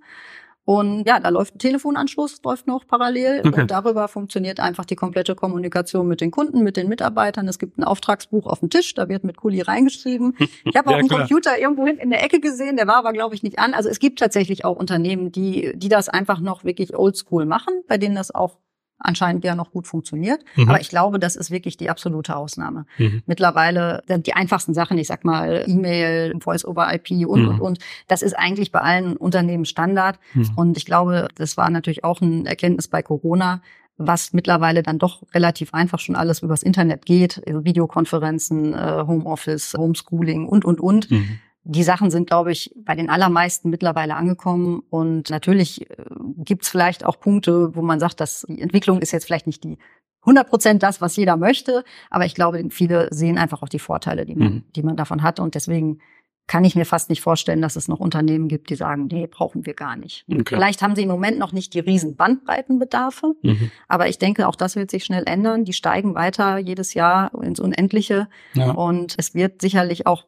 Und 0.66 1.06
ja, 1.06 1.20
da 1.20 1.28
läuft 1.28 1.56
ein 1.56 1.58
Telefonanschluss, 1.58 2.40
läuft 2.42 2.66
noch 2.66 2.86
parallel 2.86 3.42
okay. 3.44 3.62
und 3.62 3.70
darüber 3.70 4.08
funktioniert 4.08 4.60
einfach 4.60 4.86
die 4.86 4.96
komplette 4.96 5.34
Kommunikation 5.34 6.08
mit 6.08 6.22
den 6.22 6.30
Kunden, 6.30 6.62
mit 6.62 6.78
den 6.78 6.88
Mitarbeitern. 6.88 7.46
Es 7.48 7.58
gibt 7.58 7.76
ein 7.76 7.84
Auftragsbuch 7.84 8.46
auf 8.46 8.60
dem 8.60 8.70
Tisch, 8.70 8.94
da 8.94 9.10
wird 9.10 9.24
mit 9.24 9.36
Kuli 9.36 9.60
reingeschrieben. 9.60 10.36
Ich 10.64 10.76
habe 10.76 10.88
auch 10.88 10.92
ja, 10.92 10.98
einen 10.98 11.08
klar. 11.08 11.20
Computer 11.20 11.58
irgendwo 11.58 11.86
hinten 11.86 12.02
in 12.02 12.10
der 12.10 12.24
Ecke 12.24 12.40
gesehen, 12.40 12.76
der 12.76 12.86
war 12.86 12.96
aber 12.96 13.12
glaube 13.12 13.34
ich 13.34 13.42
nicht 13.42 13.58
an. 13.58 13.74
Also 13.74 13.88
es 13.90 13.98
gibt 13.98 14.18
tatsächlich 14.18 14.64
auch 14.64 14.76
Unternehmen, 14.76 15.30
die 15.30 15.72
die 15.76 15.88
das 15.88 16.08
einfach 16.08 16.40
noch 16.40 16.64
wirklich 16.64 16.96
oldschool 16.96 17.44
machen, 17.44 17.82
bei 17.86 17.98
denen 17.98 18.14
das 18.14 18.34
auch 18.34 18.58
anscheinend 19.04 19.44
ja 19.44 19.54
noch 19.54 19.70
gut 19.70 19.86
funktioniert. 19.86 20.44
Mhm. 20.56 20.68
Aber 20.68 20.80
ich 20.80 20.88
glaube, 20.88 21.18
das 21.18 21.36
ist 21.36 21.50
wirklich 21.50 21.76
die 21.76 21.90
absolute 21.90 22.34
Ausnahme. 22.36 22.86
Mhm. 22.98 23.22
Mittlerweile 23.26 24.02
sind 24.08 24.26
die 24.26 24.34
einfachsten 24.34 24.74
Sachen, 24.74 24.98
ich 24.98 25.06
sag 25.06 25.24
mal 25.24 25.64
E-Mail, 25.66 26.34
Voice-over-IP 26.40 27.26
und, 27.28 27.42
mhm. 27.42 27.48
und, 27.48 27.60
und, 27.60 27.78
das 28.08 28.22
ist 28.22 28.34
eigentlich 28.34 28.72
bei 28.72 28.80
allen 28.80 29.16
Unternehmen 29.16 29.64
Standard. 29.64 30.18
Mhm. 30.32 30.50
Und 30.56 30.76
ich 30.76 30.86
glaube, 30.86 31.28
das 31.36 31.56
war 31.56 31.70
natürlich 31.70 32.04
auch 32.04 32.20
ein 32.20 32.46
Erkenntnis 32.46 32.88
bei 32.88 33.02
Corona, 33.02 33.62
was 33.96 34.32
mittlerweile 34.32 34.82
dann 34.82 34.98
doch 34.98 35.22
relativ 35.34 35.72
einfach 35.72 36.00
schon 36.00 36.16
alles 36.16 36.42
übers 36.42 36.64
Internet 36.64 37.06
geht, 37.06 37.40
also 37.46 37.64
Videokonferenzen, 37.64 38.74
äh, 38.74 39.04
Homeoffice, 39.06 39.74
Homeschooling 39.78 40.48
und, 40.48 40.64
und, 40.64 40.80
und. 40.80 41.10
Mhm 41.10 41.38
die 41.64 41.82
Sachen 41.82 42.10
sind, 42.10 42.28
glaube 42.28 42.52
ich, 42.52 42.74
bei 42.76 42.94
den 42.94 43.08
allermeisten 43.08 43.70
mittlerweile 43.70 44.14
angekommen. 44.16 44.82
Und 44.90 45.30
natürlich 45.30 45.90
äh, 45.90 45.96
gibt 46.36 46.64
es 46.64 46.68
vielleicht 46.68 47.04
auch 47.04 47.18
Punkte, 47.18 47.74
wo 47.74 47.82
man 47.82 47.98
sagt, 47.98 48.20
dass 48.20 48.46
die 48.48 48.60
Entwicklung 48.60 49.00
ist 49.00 49.12
jetzt 49.12 49.24
vielleicht 49.24 49.46
nicht 49.46 49.64
die 49.64 49.78
100 50.20 50.48
Prozent 50.48 50.82
das, 50.82 51.00
was 51.00 51.16
jeder 51.16 51.36
möchte. 51.36 51.84
Aber 52.10 52.26
ich 52.26 52.34
glaube, 52.34 52.62
viele 52.70 53.08
sehen 53.12 53.38
einfach 53.38 53.62
auch 53.62 53.68
die 53.68 53.78
Vorteile, 53.78 54.26
die 54.26 54.34
man, 54.34 54.52
mhm. 54.52 54.64
die 54.76 54.82
man 54.82 54.96
davon 54.96 55.22
hat. 55.22 55.40
Und 55.40 55.54
deswegen 55.54 56.00
kann 56.46 56.64
ich 56.64 56.76
mir 56.76 56.84
fast 56.84 57.08
nicht 57.08 57.22
vorstellen, 57.22 57.62
dass 57.62 57.74
es 57.74 57.88
noch 57.88 58.00
Unternehmen 58.00 58.48
gibt, 58.48 58.68
die 58.68 58.74
sagen, 58.74 59.08
nee, 59.10 59.26
brauchen 59.26 59.64
wir 59.64 59.72
gar 59.72 59.96
nicht. 59.96 60.26
Okay. 60.30 60.44
Vielleicht 60.46 60.82
haben 60.82 60.94
sie 60.94 61.02
im 61.02 61.08
Moment 61.08 61.38
noch 61.38 61.52
nicht 61.52 61.72
die 61.72 61.80
riesen 61.80 62.16
Bandbreitenbedarfe, 62.16 63.34
mhm. 63.42 63.70
aber 63.88 64.08
ich 64.08 64.18
denke, 64.18 64.46
auch 64.46 64.56
das 64.56 64.76
wird 64.76 64.90
sich 64.90 65.04
schnell 65.06 65.24
ändern. 65.26 65.64
Die 65.64 65.72
steigen 65.72 66.14
weiter 66.14 66.58
jedes 66.58 66.92
Jahr 66.92 67.32
ins 67.42 67.60
Unendliche 67.60 68.28
ja. 68.52 68.72
und 68.72 69.14
es 69.16 69.34
wird 69.34 69.62
sicherlich 69.62 70.06
auch 70.06 70.26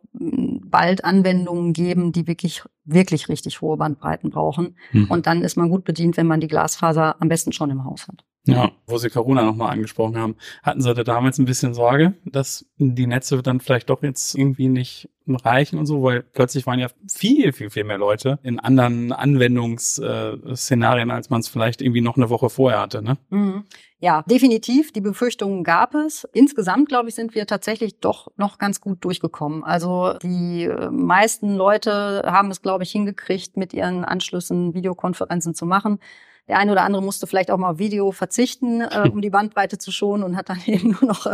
hm, 0.77 0.81
bald 0.81 1.05
Anwendungen 1.05 1.73
geben, 1.73 2.13
die 2.13 2.27
wirklich 2.27 2.63
wirklich 2.87 3.29
richtig 3.29 3.61
hohe 3.61 3.77
Bandbreiten 3.77 4.31
brauchen. 4.31 4.77
Mhm. 4.93 5.11
Und 5.11 5.27
dann 5.27 5.43
ist 5.43 5.57
man 5.57 5.69
gut 5.69 5.85
bedient, 5.85 6.17
wenn 6.17 6.27
man 6.27 6.41
die 6.41 6.49
Glasfaser 6.49 7.21
am 7.21 7.29
besten 7.29 7.53
schon 7.53 7.71
im 7.71 7.85
Haus 7.85 8.09
hat. 8.09 8.25
Ja, 8.49 8.71
wo 8.87 8.97
Sie 8.97 9.11
Corona 9.11 9.43
nochmal 9.43 9.73
angesprochen 9.73 10.17
haben. 10.17 10.37
Hatten 10.63 10.81
Sie 10.81 10.95
da 10.95 11.03
damals 11.03 11.39
ein 11.39 11.47
bisschen 11.47 11.75
Sorge, 11.75 12.15
dass 12.25 12.65
die 12.77 13.09
Netze 13.09 13.43
dann 13.43 13.59
vielleicht 13.59 13.91
doch 13.91 14.05
jetzt 14.05 14.37
irgendwie 14.37 14.69
nicht 14.69 15.11
reichen 15.27 15.81
und 15.81 15.87
so, 15.87 16.05
weil 16.05 16.23
plötzlich 16.23 16.65
waren 16.65 16.79
ja 16.79 16.87
viel, 17.13 17.53
viel, 17.53 17.71
viel 17.71 17.83
mehr 17.83 17.99
Leute 17.99 18.39
in 18.45 18.61
anderen 18.61 19.11
Anwendungsszenarien, 19.11 21.11
als 21.11 21.29
man 21.29 21.41
es 21.41 21.49
vielleicht 21.49 21.83
irgendwie 21.83 22.03
noch 22.03 22.17
eine 22.17 22.31
Woche 22.31 22.49
vorher 22.49 22.81
hatte, 22.81 23.03
ne? 23.03 23.19
Mhm. 23.31 23.65
Ja, 24.07 24.23
definitiv. 24.23 24.93
Die 24.93 25.01
Befürchtungen 25.01 25.65
gab 25.65 25.97
es. 25.97 26.29
Insgesamt, 26.33 26.89
glaube 26.89 27.09
ich, 27.09 27.17
sind 27.17 27.35
wir 27.35 27.45
tatsächlich 27.45 27.99
doch 27.99 28.29
noch 28.37 28.59
ganz 28.59 28.81
gut 28.81 29.05
durchgekommen. 29.05 29.65
Also 29.65 30.15
die 30.23 30.63
äh, 30.63 30.91
meisten 30.93 31.57
Leute 31.57 32.23
haben 32.25 32.53
es, 32.53 32.63
glaube 32.63 32.85
ich, 32.85 32.93
hingekriegt, 32.93 33.57
mit 33.57 33.75
ihren 33.75 34.05
Anschlüssen 34.05 34.75
Videokonferenzen 34.75 35.57
zu 35.57 35.67
machen. 35.67 35.99
Der 36.47 36.59
eine 36.59 36.71
oder 36.71 36.83
andere 36.83 37.03
musste 37.03 37.27
vielleicht 37.27 37.51
auch 37.51 37.59
mal 37.59 37.81
Video 37.81 38.13
verzichten, 38.13 38.81
äh, 38.81 39.11
um 39.13 39.21
die 39.21 39.31
Bandbreite 39.31 39.77
zu 39.77 39.91
schonen 39.91 40.23
und 40.23 40.37
hat 40.37 40.51
dann 40.51 40.61
eben 40.67 40.93
nur 40.93 41.05
noch, 41.05 41.27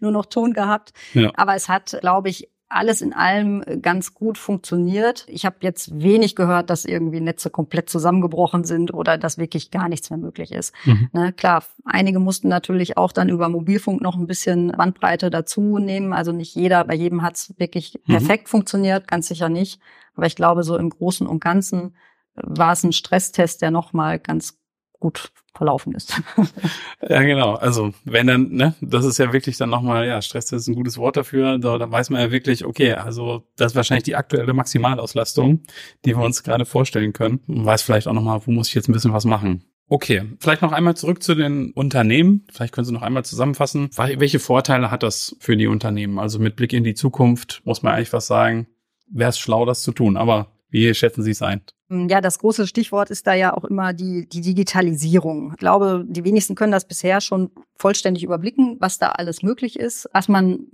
nur 0.00 0.10
noch 0.10 0.26
Ton 0.26 0.54
gehabt. 0.54 0.90
Ja. 1.14 1.30
Aber 1.36 1.54
es 1.54 1.68
hat, 1.68 1.98
glaube 2.00 2.30
ich, 2.30 2.48
alles 2.68 3.00
in 3.00 3.12
allem 3.12 3.62
ganz 3.80 4.14
gut 4.14 4.36
funktioniert. 4.36 5.24
Ich 5.28 5.46
habe 5.46 5.56
jetzt 5.60 6.02
wenig 6.02 6.36
gehört, 6.36 6.70
dass 6.70 6.84
irgendwie 6.84 7.20
Netze 7.20 7.50
komplett 7.50 7.88
zusammengebrochen 7.88 8.64
sind 8.64 8.92
oder 8.92 9.16
dass 9.16 9.38
wirklich 9.38 9.70
gar 9.70 9.88
nichts 9.88 10.10
mehr 10.10 10.18
möglich 10.18 10.52
ist. 10.52 10.74
Mhm. 10.84 11.08
Ne, 11.12 11.32
klar, 11.32 11.64
einige 11.84 12.18
mussten 12.18 12.48
natürlich 12.48 12.96
auch 12.96 13.12
dann 13.12 13.30
über 13.30 13.48
Mobilfunk 13.48 14.02
noch 14.02 14.16
ein 14.16 14.26
bisschen 14.26 14.72
Bandbreite 14.72 15.30
dazu 15.30 15.78
nehmen. 15.78 16.12
Also 16.12 16.32
nicht 16.32 16.54
jeder, 16.54 16.84
bei 16.84 16.94
jedem 16.94 17.22
hat 17.22 17.36
es 17.36 17.54
wirklich 17.58 18.00
mhm. 18.06 18.12
perfekt 18.12 18.48
funktioniert, 18.48 19.08
ganz 19.08 19.28
sicher 19.28 19.48
nicht. 19.48 19.80
Aber 20.14 20.26
ich 20.26 20.36
glaube, 20.36 20.62
so 20.62 20.76
im 20.76 20.90
Großen 20.90 21.26
und 21.26 21.40
Ganzen 21.42 21.94
war 22.34 22.72
es 22.72 22.84
ein 22.84 22.92
Stresstest, 22.92 23.62
der 23.62 23.70
nochmal 23.70 24.18
ganz 24.18 24.57
gut 25.00 25.30
verlaufen 25.54 25.92
ist. 25.94 26.20
ja, 27.08 27.22
genau. 27.22 27.54
Also 27.54 27.92
wenn 28.04 28.26
dann, 28.28 28.50
ne, 28.52 28.74
das 28.80 29.04
ist 29.04 29.18
ja 29.18 29.32
wirklich 29.32 29.56
dann 29.56 29.70
nochmal, 29.70 30.06
ja, 30.06 30.22
Stress 30.22 30.52
ist 30.52 30.68
ein 30.68 30.74
gutes 30.74 30.98
Wort 30.98 31.16
dafür. 31.16 31.58
Da, 31.58 31.78
da 31.78 31.90
weiß 31.90 32.10
man 32.10 32.20
ja 32.20 32.30
wirklich, 32.30 32.64
okay, 32.64 32.92
also 32.92 33.44
das 33.56 33.72
ist 33.72 33.76
wahrscheinlich 33.76 34.04
die 34.04 34.16
aktuelle 34.16 34.52
Maximalauslastung, 34.52 35.62
die 36.04 36.16
wir 36.16 36.24
uns 36.24 36.42
gerade 36.44 36.64
vorstellen 36.64 37.12
können. 37.12 37.40
Und 37.48 37.64
weiß 37.64 37.82
vielleicht 37.82 38.06
auch 38.06 38.12
nochmal, 38.12 38.40
wo 38.46 38.52
muss 38.52 38.68
ich 38.68 38.74
jetzt 38.74 38.88
ein 38.88 38.92
bisschen 38.92 39.12
was 39.12 39.24
machen. 39.24 39.64
Okay, 39.90 40.22
vielleicht 40.38 40.60
noch 40.60 40.72
einmal 40.72 40.96
zurück 40.96 41.22
zu 41.22 41.34
den 41.34 41.72
Unternehmen. 41.72 42.46
Vielleicht 42.52 42.74
können 42.74 42.84
Sie 42.84 42.92
noch 42.92 43.02
einmal 43.02 43.24
zusammenfassen. 43.24 43.88
Welche 43.96 44.38
Vorteile 44.38 44.90
hat 44.90 45.02
das 45.02 45.34
für 45.40 45.56
die 45.56 45.66
Unternehmen? 45.66 46.18
Also 46.18 46.38
mit 46.38 46.56
Blick 46.56 46.74
in 46.74 46.84
die 46.84 46.94
Zukunft 46.94 47.62
muss 47.64 47.82
man 47.82 47.94
eigentlich 47.94 48.12
was 48.12 48.26
sagen. 48.26 48.68
Wäre 49.10 49.30
es 49.30 49.38
schlau, 49.38 49.64
das 49.64 49.82
zu 49.82 49.92
tun. 49.92 50.18
Aber 50.18 50.52
wie 50.68 50.92
schätzen 50.94 51.22
Sie 51.22 51.30
es 51.30 51.40
ein? 51.40 51.62
Ja, 51.90 52.20
das 52.20 52.38
große 52.38 52.66
Stichwort 52.66 53.10
ist 53.10 53.26
da 53.26 53.32
ja 53.32 53.56
auch 53.56 53.64
immer 53.64 53.94
die, 53.94 54.28
die 54.28 54.42
Digitalisierung. 54.42 55.52
Ich 55.52 55.56
glaube, 55.56 56.04
die 56.06 56.24
wenigsten 56.24 56.54
können 56.54 56.72
das 56.72 56.86
bisher 56.86 57.22
schon 57.22 57.50
vollständig 57.76 58.24
überblicken, 58.24 58.76
was 58.78 58.98
da 58.98 59.08
alles 59.08 59.42
möglich 59.42 59.78
ist, 59.78 60.08
was 60.12 60.28
man 60.28 60.66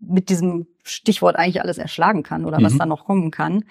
mit 0.00 0.28
diesem 0.28 0.66
Stichwort 0.82 1.36
eigentlich 1.36 1.62
alles 1.62 1.78
erschlagen 1.78 2.24
kann 2.24 2.44
oder 2.44 2.58
mhm. 2.58 2.64
was 2.64 2.76
da 2.76 2.86
noch 2.86 3.04
kommen 3.04 3.30
kann. 3.30 3.64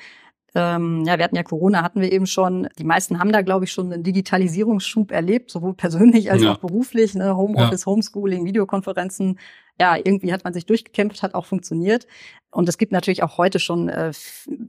Ähm, 0.56 1.04
ja, 1.06 1.18
wir 1.18 1.24
hatten 1.24 1.36
ja 1.36 1.44
Corona, 1.44 1.84
hatten 1.84 2.02
wir 2.02 2.12
eben 2.12 2.26
schon. 2.26 2.68
Die 2.80 2.84
meisten 2.84 3.20
haben 3.20 3.32
da, 3.32 3.42
glaube 3.42 3.66
ich, 3.66 3.72
schon 3.72 3.92
einen 3.92 4.04
Digitalisierungsschub 4.04 5.12
erlebt, 5.12 5.52
sowohl 5.52 5.74
persönlich 5.74 6.32
als 6.32 6.44
ja. 6.44 6.54
auch 6.54 6.58
beruflich. 6.58 7.16
Ne? 7.16 7.36
Homeoffice, 7.36 7.82
ja. 7.82 7.92
Homeschooling, 7.92 8.46
Videokonferenzen, 8.46 9.38
ja, 9.80 9.96
irgendwie 9.96 10.34
hat 10.34 10.44
man 10.44 10.54
sich 10.54 10.66
durchgekämpft, 10.66 11.22
hat 11.22 11.36
auch 11.36 11.46
funktioniert. 11.46 12.08
Und 12.50 12.68
es 12.68 12.78
gibt 12.78 12.92
natürlich 12.92 13.22
auch 13.22 13.38
heute 13.38 13.60
schon 13.60 13.90
äh, 13.90 14.12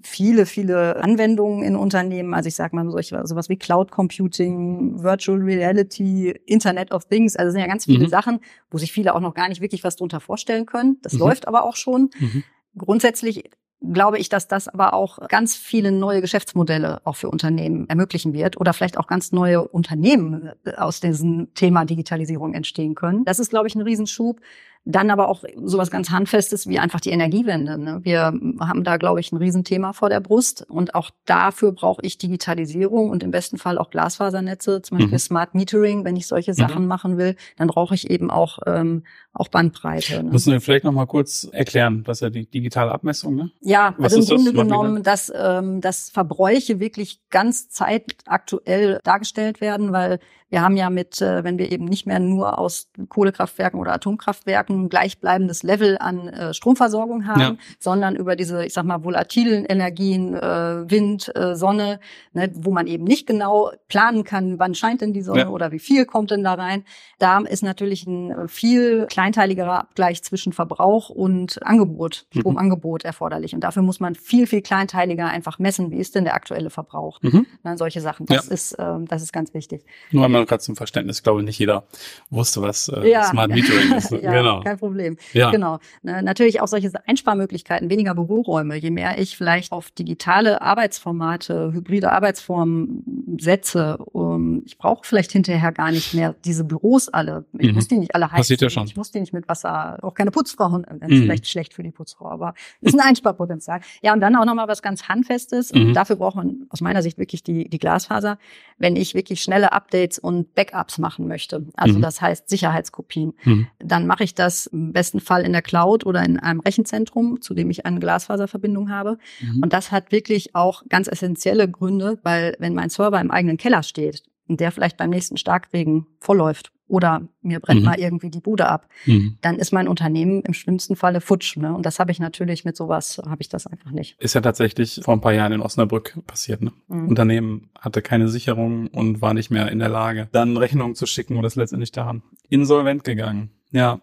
viele, 0.03 0.45
viele 0.45 1.03
Anwendungen 1.03 1.62
in 1.62 1.77
Unternehmen. 1.77 2.35
Also 2.35 2.49
ich 2.49 2.55
sage 2.55 2.77
mal 2.77 2.91
solche, 2.91 3.27
sowas 3.27 3.49
wie 3.49 3.57
Cloud 3.57 3.91
Computing, 3.91 5.03
Virtual 5.03 5.38
Reality, 5.38 6.31
Internet 6.45 6.93
of 6.93 7.07
Things. 7.07 7.37
Also 7.37 7.49
es 7.49 7.53
sind 7.55 7.62
ja 7.62 7.69
ganz 7.69 7.87
viele 7.87 8.05
mhm. 8.05 8.11
Sachen, 8.11 8.41
wo 8.71 8.77
sich 8.77 8.93
viele 8.93 9.14
auch 9.14 9.21
noch 9.21 9.33
gar 9.33 9.49
nicht 9.49 9.62
wirklich 9.62 9.85
was 9.85 9.97
drunter 9.97 10.21
vorstellen 10.21 10.67
können. 10.67 10.99
Das 11.03 11.14
mhm. 11.14 11.21
läuft 11.21 11.49
aber 11.49 11.62
auch 11.62 11.77
schon. 11.77 12.11
Mhm. 12.19 12.45
Grundsätzlich 12.77 13.45
glaube 13.81 14.19
ich, 14.19 14.29
dass 14.29 14.49
das 14.49 14.69
aber 14.69 14.93
auch 14.93 15.19
ganz 15.29 15.57
viele 15.57 15.93
neue 15.93 16.21
Geschäftsmodelle 16.21 17.01
auch 17.05 17.17
für 17.17 17.31
Unternehmen 17.31 17.88
ermöglichen 17.88 18.33
wird 18.33 18.61
oder 18.61 18.73
vielleicht 18.73 18.99
auch 18.99 19.07
ganz 19.07 19.33
neue 19.33 19.67
Unternehmen 19.67 20.51
aus 20.77 21.01
diesem 21.01 21.55
Thema 21.55 21.85
Digitalisierung 21.85 22.55
entstehen 22.55 22.95
können. 22.95 23.25
Das 23.25 23.38
ist, 23.38 23.51
glaube 23.51 23.69
ich, 23.69 23.75
ein 23.75 23.83
Riesenschub. 23.83 24.41
Dann 24.85 25.11
aber 25.11 25.29
auch 25.29 25.45
sowas 25.64 25.91
ganz 25.91 26.11
Handfestes 26.11 26.67
wie 26.67 26.79
einfach 26.79 27.01
die 27.01 27.11
Energiewende. 27.11 27.79
Ne? 27.79 28.01
Wir 28.03 28.33
haben 28.61 28.85
da, 28.85 28.97
glaube 28.97 29.21
ich, 29.21 29.33
ein 29.33 29.37
Riesenthema 29.37 29.93
vor 29.93 30.09
der 30.09 30.21
Brust. 30.21 30.64
Und 30.69 30.95
auch 30.95 31.11
dafür 31.27 31.73
brauche 31.73 32.03
ich 32.03 32.19
Digitalisierung 32.19 33.11
und 33.11 33.23
im 33.23 33.31
besten 33.31 33.59
Fall 33.59 33.79
auch 33.79 33.91
Glasfasernetze, 33.91 34.83
zum 34.83 34.99
Beispiel 34.99 35.14
mhm. 35.14 35.19
Smart 35.19 35.55
Metering. 35.55 36.05
Wenn 36.05 36.17
ich 36.17 36.27
solche 36.27 36.55
Sachen 36.55 36.83
mhm. 36.83 36.88
machen 36.88 37.19
will, 37.19 37.37
dann 37.57 37.69
brauche 37.69 37.95
ich 37.95 38.11
eben 38.11 38.31
auch, 38.31 38.61
ähm, 38.67 39.05
auch 39.33 39.49
Bandbreite. 39.49 40.23
Ne? 40.23 40.31
Müssen 40.31 40.53
wir 40.53 40.61
vielleicht 40.61 40.85
noch 40.85 40.93
mal 40.93 41.07
kurz 41.07 41.49
erklären, 41.53 42.03
was 42.07 42.21
ja 42.21 42.31
die 42.31 42.47
digitale 42.47 42.93
Abmessung, 42.93 43.35
ne? 43.35 43.51
Ja, 43.61 43.95
was 43.99 44.14
also 44.14 44.35
im 44.35 44.45
Grunde 44.45 44.53
das? 44.53 44.62
genommen, 44.62 45.03
dass, 45.03 45.33
ähm, 45.35 45.81
dass 45.81 46.11
Verbräuche 46.11 46.81
wirklich 46.81 47.21
ganz 47.31 47.69
zeitaktuell 47.69 49.01
dargestellt 49.05 49.61
werden, 49.61 49.93
weil 49.93 50.19
Wir 50.51 50.63
haben 50.63 50.77
ja 50.77 50.89
mit, 50.89 51.21
äh, 51.21 51.45
wenn 51.45 51.59
wir 51.59 51.71
eben 51.71 51.85
nicht 51.85 52.07
mehr 52.07 52.19
nur 52.21 52.59
aus 52.59 52.89
Kohlekraftwerken 53.09 53.79
oder 53.79 53.93
Atomkraftwerken 53.93 54.89
gleichbleibendes 54.89 55.63
Level 55.63 55.99
an 55.99 56.29
äh, 56.29 56.55
Stromversorgung 56.55 57.27
haben, 57.27 57.41
ja. 57.41 57.57
sondern 57.79 58.17
über 58.17 58.35
diese, 58.35 58.65
ich 58.65 58.73
sag 58.73 58.85
mal, 58.85 59.05
volatilen 59.05 59.65
Energien, 59.65 60.35
äh, 60.35 60.91
Wind, 60.91 61.33
Sonne, 61.53 62.01
ne, 62.33 62.51
wo 62.55 62.71
man 62.71 62.87
eben 62.87 63.05
nicht 63.05 63.27
genau 63.27 63.71
planen 63.89 64.25
kann, 64.25 64.59
wann 64.59 64.75
scheint 64.75 65.01
denn 65.01 65.13
die 65.13 65.23
Sonne 65.23 65.41
ja. 65.41 65.49
oder 65.49 65.73
wie 65.73 65.79
viel 65.79 66.05
kommt 66.05 66.31
denn 66.31 66.43
da 66.43 66.55
rein. 66.55 66.85
Da 67.19 67.39
ist 67.41 67.63
natürlich 67.63 68.07
ein 68.07 68.49
viel 68.49 69.07
kleinteiligerer 69.07 69.81
Abgleich 69.81 70.23
zwischen 70.23 70.53
Verbrauch 70.53 71.11
und 71.11 71.63
Angebot, 71.65 72.27
mhm. 72.33 72.41
Stromangebot 72.41 73.05
erforderlich. 73.05 73.55
Und 73.55 73.61
dafür 73.61 73.83
muss 73.83 74.01
man 74.01 74.15
viel, 74.15 74.47
viel 74.47 74.63
kleinteiliger 74.63 75.27
einfach 75.27 75.59
messen, 75.59 75.91
wie 75.91 75.99
ist 75.99 76.15
denn 76.15 76.25
der 76.25 76.35
aktuelle 76.35 76.71
Verbrauch. 76.71 77.21
Mhm. 77.23 77.47
Ne, 77.63 77.77
solche 77.77 78.01
Sachen. 78.01 78.27
Das 78.27 78.47
ja. 78.47 78.55
ist, 78.55 78.73
äh, 78.73 78.95
das 79.07 79.23
ist 79.23 79.33
ganz 79.33 79.55
wichtig. 79.55 79.85
Nur 80.11 80.38
einmal 80.38 80.46
gerade 80.46 80.62
zum 80.62 80.77
Verständnis, 80.77 81.18
ich 81.18 81.22
glaube 81.22 81.42
nicht 81.42 81.59
jeder 81.59 81.85
wusste, 82.31 82.62
was 82.62 82.88
äh, 82.88 83.11
ja. 83.11 83.24
Smart 83.24 83.51
Metering 83.51 83.92
ist. 83.94 84.11
ja, 84.22 84.33
genau. 84.33 84.61
Kein 84.61 84.79
Problem. 84.79 85.16
Ja. 85.33 85.51
Genau. 85.51 85.79
Natürlich 86.03 86.61
auch 86.61 86.68
solche 86.68 86.90
Einsparmöglichkeiten, 87.07 87.90
weniger 87.90 88.14
Büroräume. 88.14 88.77
Je 88.77 88.90
mehr 88.90 89.18
ich 89.18 89.37
vielleicht 89.37 89.72
auf 89.72 89.90
digitale 89.90 90.62
Arbeitsformate, 90.62 91.72
hybride 91.72 92.12
Arbeitsformen 92.12 93.37
setze, 93.38 93.98
um, 93.98 94.62
ich 94.64 94.79
brauche 94.79 95.07
vielleicht 95.07 95.33
hinterher 95.33 95.72
gar 95.72 95.90
nicht 95.90 96.14
mehr 96.14 96.35
diese 96.44 96.64
Büros 96.64 97.09
alle. 97.09 97.44
Ich 97.59 97.68
mhm. 97.68 97.74
muss 97.74 97.88
die 97.88 97.98
nicht 97.98 98.14
alle 98.14 98.27
heizen. 98.27 98.37
Passiert 98.37 98.61
ja 98.62 98.70
schon. 98.70 98.87
Ich 98.87 98.96
muss 98.96 99.11
die 99.11 99.20
nicht 99.20 99.33
mit 99.33 99.48
Wasser, 99.48 99.98
auch 100.03 100.14
keine 100.14 100.31
Putzfrauen. 100.31 100.87
Das 101.01 101.11
ist 101.11 101.18
mhm. 101.18 101.22
vielleicht 101.22 101.48
schlecht 101.48 101.74
für 101.74 101.83
die 101.83 101.90
Putzfrau, 101.90 102.29
aber 102.29 102.55
ist 102.81 102.94
ein 102.94 103.01
Einsparpotenzial. 103.01 103.81
Ja, 104.03 104.12
und 104.12 104.20
dann 104.20 104.37
auch 104.37 104.44
nochmal 104.44 104.68
was 104.68 104.83
ganz 104.83 105.09
Handfestes. 105.09 105.72
Mhm. 105.72 105.94
Dafür 105.94 106.16
braucht 106.16 106.37
man 106.37 106.66
aus 106.70 106.81
meiner 106.81 107.03
Sicht 107.03 107.18
wirklich 107.18 107.42
die, 107.42 107.68
die 107.68 107.79
Glasfaser, 107.79 108.38
wenn 108.79 108.96
ich 108.96 109.14
wirklich 109.14 109.42
schnelle 109.42 109.72
Updates 109.72 110.18
und 110.29 110.55
Backups 110.55 110.99
machen 110.99 111.27
möchte. 111.27 111.64
Also 111.75 111.97
mhm. 111.97 112.03
das 112.03 112.21
heißt 112.21 112.51
Sicherheitskopien. 112.51 113.33
Mhm. 113.45 113.67
Dann 113.79 114.07
mache 114.07 114.25
ich 114.25 114.35
das 114.35 114.67
im 114.67 114.93
besten 114.93 115.21
Fall 115.21 115.43
in 115.43 115.53
der 115.53 115.62
Cloud 115.62 116.05
oder 116.05 116.23
in 116.23 116.38
einem 116.38 116.61
Rechenzentrum, 116.61 117.41
zu 117.41 117.55
dem 117.55 117.71
ich 117.71 117.87
eine 117.87 117.99
Glasfaserverbindung 117.99 118.91
habe. 118.91 119.17
Mhm. 119.41 119.62
Und 119.62 119.73
das 119.73 119.91
hat 119.91 120.12
wirklich 120.12 120.55
auch 120.55 120.83
ganz 120.91 121.09
essentielle 121.09 121.67
Gründe, 121.67 122.19
weil 122.25 122.55
wenn 122.59 122.75
mein 122.75 122.91
Server 122.91 123.19
im 123.19 123.31
eigenen 123.31 123.57
Keller 123.57 123.83
steht 123.83 124.23
und 124.49 124.61
der 124.61 124.71
vielleicht 124.71 124.99
beim 124.99 125.09
nächsten 125.09 125.38
Starkregen 125.38 126.07
vollläuft 126.21 126.73
oder 126.88 127.22
mir 127.42 127.61
brennt 127.61 127.81
mhm. 127.81 127.87
mal 127.87 127.98
irgendwie 127.98 128.31
die 128.31 128.40
Bude 128.40 128.66
ab, 128.66 128.88
mhm. 129.07 129.38
dann 129.42 129.57
ist 129.57 129.72
mein 129.72 129.88
Unternehmen 129.88 130.42
im 130.42 130.55
schlimmsten 130.55 130.96
Falle 130.96 131.20
futsch. 131.20 131.57
Ne? 131.57 131.74
Und 131.74 131.87
das 131.87 131.98
habe 131.98 132.11
ich 132.11 132.18
natürlich 132.18 132.64
mit 132.64 132.77
sowas, 132.77 133.20
habe 133.24 133.40
ich 133.40 133.48
das 133.48 133.66
einfach 133.66 133.90
nicht. 133.90 134.18
Ist 134.18 134.35
ja 134.35 134.40
tatsächlich 134.40 135.01
vor 135.03 135.14
ein 135.14 135.20
paar 135.20 135.33
Jahren 135.33 135.53
in 135.53 135.61
Osnabrück 135.61 136.18
passiert. 136.27 136.62
Ne? 136.62 136.72
Mhm. 136.88 137.09
Unternehmen 137.09 137.70
hatte 137.79 138.03
keine 138.03 138.29
Sicherung 138.29 138.88
und 138.88 139.22
war 139.22 139.35
nicht 139.35 139.51
mehr 139.51 139.70
in 139.70 139.79
der 139.79 139.88
Lage, 139.88 140.29
dann 140.33 140.57
Rechnungen 140.57 140.94
zu 140.94 141.07
schicken 141.07 141.37
oder 141.37 141.46
ist 141.46 141.57
letztendlich 141.57 141.92
daran 141.92 142.22
insolvent 142.48 143.05
gegangen. 143.05 143.51
Ja, 143.71 144.01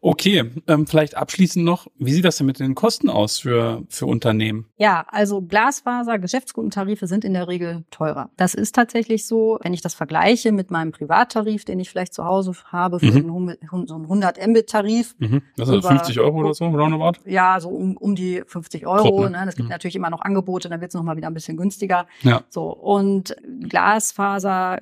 okay. 0.00 0.50
Ähm, 0.66 0.86
vielleicht 0.86 1.16
abschließend 1.16 1.64
noch, 1.64 1.86
wie 1.98 2.12
sieht 2.12 2.24
das 2.24 2.36
denn 2.36 2.46
mit 2.46 2.60
den 2.60 2.74
Kosten 2.74 3.08
aus 3.08 3.38
für, 3.38 3.82
für 3.88 4.06
Unternehmen? 4.06 4.66
Ja, 4.76 5.06
also 5.08 5.40
Glasfaser, 5.40 6.18
Geschäftskundentarife 6.18 7.06
sind 7.06 7.24
in 7.24 7.32
der 7.32 7.48
Regel 7.48 7.84
teurer. 7.90 8.30
Das 8.36 8.54
ist 8.54 8.74
tatsächlich 8.74 9.26
so, 9.26 9.58
wenn 9.62 9.72
ich 9.72 9.80
das 9.80 9.94
vergleiche 9.94 10.52
mit 10.52 10.70
meinem 10.70 10.92
Privattarif, 10.92 11.64
den 11.64 11.80
ich 11.80 11.88
vielleicht 11.88 12.12
zu 12.12 12.24
Hause 12.24 12.52
habe, 12.66 13.00
für 13.00 13.06
mhm. 13.06 13.56
einen, 13.70 13.86
so 13.86 13.94
einen 13.94 14.04
100 14.04 14.46
Mbit-Tarif. 14.46 15.14
Mhm. 15.18 15.42
Das 15.56 15.68
ist 15.68 15.76
über, 15.76 15.88
50 15.88 16.20
Euro 16.20 16.40
oder 16.40 16.54
so, 16.54 16.66
roundabout? 16.66 17.20
Ja, 17.24 17.58
so 17.60 17.70
um, 17.70 17.96
um 17.96 18.14
die 18.14 18.42
50 18.46 18.86
Euro. 18.86 19.28
Ne? 19.28 19.30
Ne? 19.30 19.46
Es 19.48 19.56
gibt 19.56 19.68
mhm. 19.68 19.72
natürlich 19.72 19.96
immer 19.96 20.10
noch 20.10 20.20
Angebote, 20.20 20.68
dann 20.68 20.80
wird 20.80 20.90
es 20.90 20.94
nochmal 20.94 21.16
wieder 21.16 21.28
ein 21.28 21.34
bisschen 21.34 21.56
günstiger. 21.56 22.06
Ja. 22.22 22.42
So, 22.48 22.64
und 22.70 23.34
Glasfaser 23.68 24.80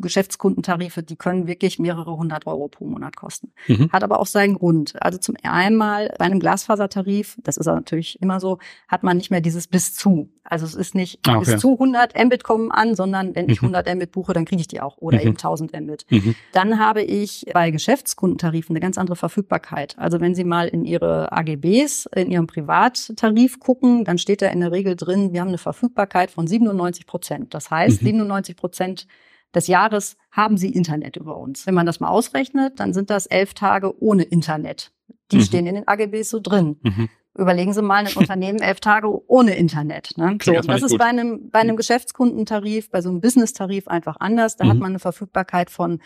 Geschäftskundentarife, 0.00 1.02
die 1.02 1.16
können 1.16 1.46
wirklich 1.46 1.78
mehrere 1.78 2.16
hundert 2.16 2.46
Euro 2.46 2.68
pro 2.68 2.86
Monat 2.86 3.16
kosten. 3.16 3.52
Mhm. 3.66 3.90
Hat 3.92 4.02
aber 4.02 4.20
auch 4.20 4.26
seinen 4.26 4.54
Grund. 4.54 4.94
Also 5.02 5.18
zum 5.18 5.36
einmal 5.42 6.14
bei 6.18 6.24
einem 6.24 6.40
Glasfasertarif, 6.40 7.36
das 7.42 7.56
ist 7.56 7.66
natürlich 7.66 8.20
immer 8.20 8.40
so, 8.40 8.58
hat 8.88 9.02
man 9.02 9.16
nicht 9.16 9.30
mehr 9.30 9.40
dieses 9.40 9.66
bis 9.66 9.94
zu. 9.94 10.30
Also 10.50 10.64
es 10.64 10.74
ist 10.74 10.94
nicht 10.94 11.20
ah, 11.26 11.36
okay. 11.36 11.52
bis 11.52 11.60
zu 11.60 11.72
100 11.72 12.14
Mbit 12.24 12.42
kommen 12.42 12.70
an, 12.70 12.94
sondern 12.94 13.34
wenn 13.34 13.50
ich 13.50 13.58
100 13.58 13.86
mhm. 13.86 13.96
Mbit 13.96 14.12
buche, 14.12 14.32
dann 14.32 14.46
kriege 14.46 14.60
ich 14.60 14.68
die 14.68 14.80
auch 14.80 14.96
oder 14.98 15.18
mhm. 15.18 15.22
eben 15.22 15.30
1000 15.32 15.78
Mbit. 15.78 16.06
Mhm. 16.08 16.34
Dann 16.52 16.78
habe 16.78 17.02
ich 17.02 17.44
bei 17.52 17.70
Geschäftskundentarifen 17.70 18.74
eine 18.74 18.80
ganz 18.80 18.96
andere 18.96 19.16
Verfügbarkeit. 19.16 19.98
Also 19.98 20.20
wenn 20.20 20.34
Sie 20.34 20.44
mal 20.44 20.68
in 20.68 20.84
Ihre 20.84 21.32
AGBs, 21.32 22.08
in 22.14 22.30
Ihrem 22.30 22.46
Privattarif 22.46 23.60
gucken, 23.60 24.04
dann 24.04 24.16
steht 24.18 24.40
da 24.40 24.48
in 24.48 24.60
der 24.60 24.72
Regel 24.72 24.96
drin, 24.96 25.32
wir 25.32 25.40
haben 25.40 25.48
eine 25.48 25.58
Verfügbarkeit 25.58 26.30
von 26.30 26.46
97 26.46 27.06
Prozent. 27.06 27.52
Das 27.52 27.70
heißt, 27.70 28.00
97 28.00 28.54
mhm. 28.54 28.58
Prozent 28.58 29.06
des 29.54 29.66
Jahres 29.66 30.16
haben 30.30 30.56
sie 30.56 30.70
Internet 30.70 31.16
über 31.16 31.36
uns. 31.36 31.66
Wenn 31.66 31.74
man 31.74 31.86
das 31.86 32.00
mal 32.00 32.08
ausrechnet, 32.08 32.80
dann 32.80 32.92
sind 32.92 33.10
das 33.10 33.26
elf 33.26 33.54
Tage 33.54 34.00
ohne 34.02 34.24
Internet. 34.24 34.92
Die 35.32 35.36
mhm. 35.36 35.42
stehen 35.42 35.66
in 35.66 35.74
den 35.74 35.88
AGBs 35.88 36.30
so 36.30 36.40
drin. 36.40 36.76
Mhm. 36.82 37.08
Überlegen 37.36 37.72
Sie 37.72 37.82
mal 37.82 38.06
ein 38.06 38.12
Unternehmen 38.16 38.60
elf 38.60 38.80
Tage 38.80 39.08
ohne 39.28 39.54
Internet. 39.54 40.16
Ne? 40.16 40.38
So, 40.42 40.52
das 40.52 40.82
ist 40.82 40.98
bei 40.98 41.04
einem, 41.04 41.50
bei 41.50 41.60
einem 41.60 41.72
mhm. 41.72 41.78
Geschäftskundentarif, 41.78 42.90
bei 42.90 43.00
so 43.00 43.08
einem 43.08 43.20
Business-Tarif 43.20 43.88
einfach 43.88 44.16
anders. 44.18 44.56
Da 44.56 44.64
mhm. 44.64 44.70
hat 44.70 44.78
man 44.78 44.92
eine 44.92 44.98
Verfügbarkeit 44.98 45.70
von 45.70 46.00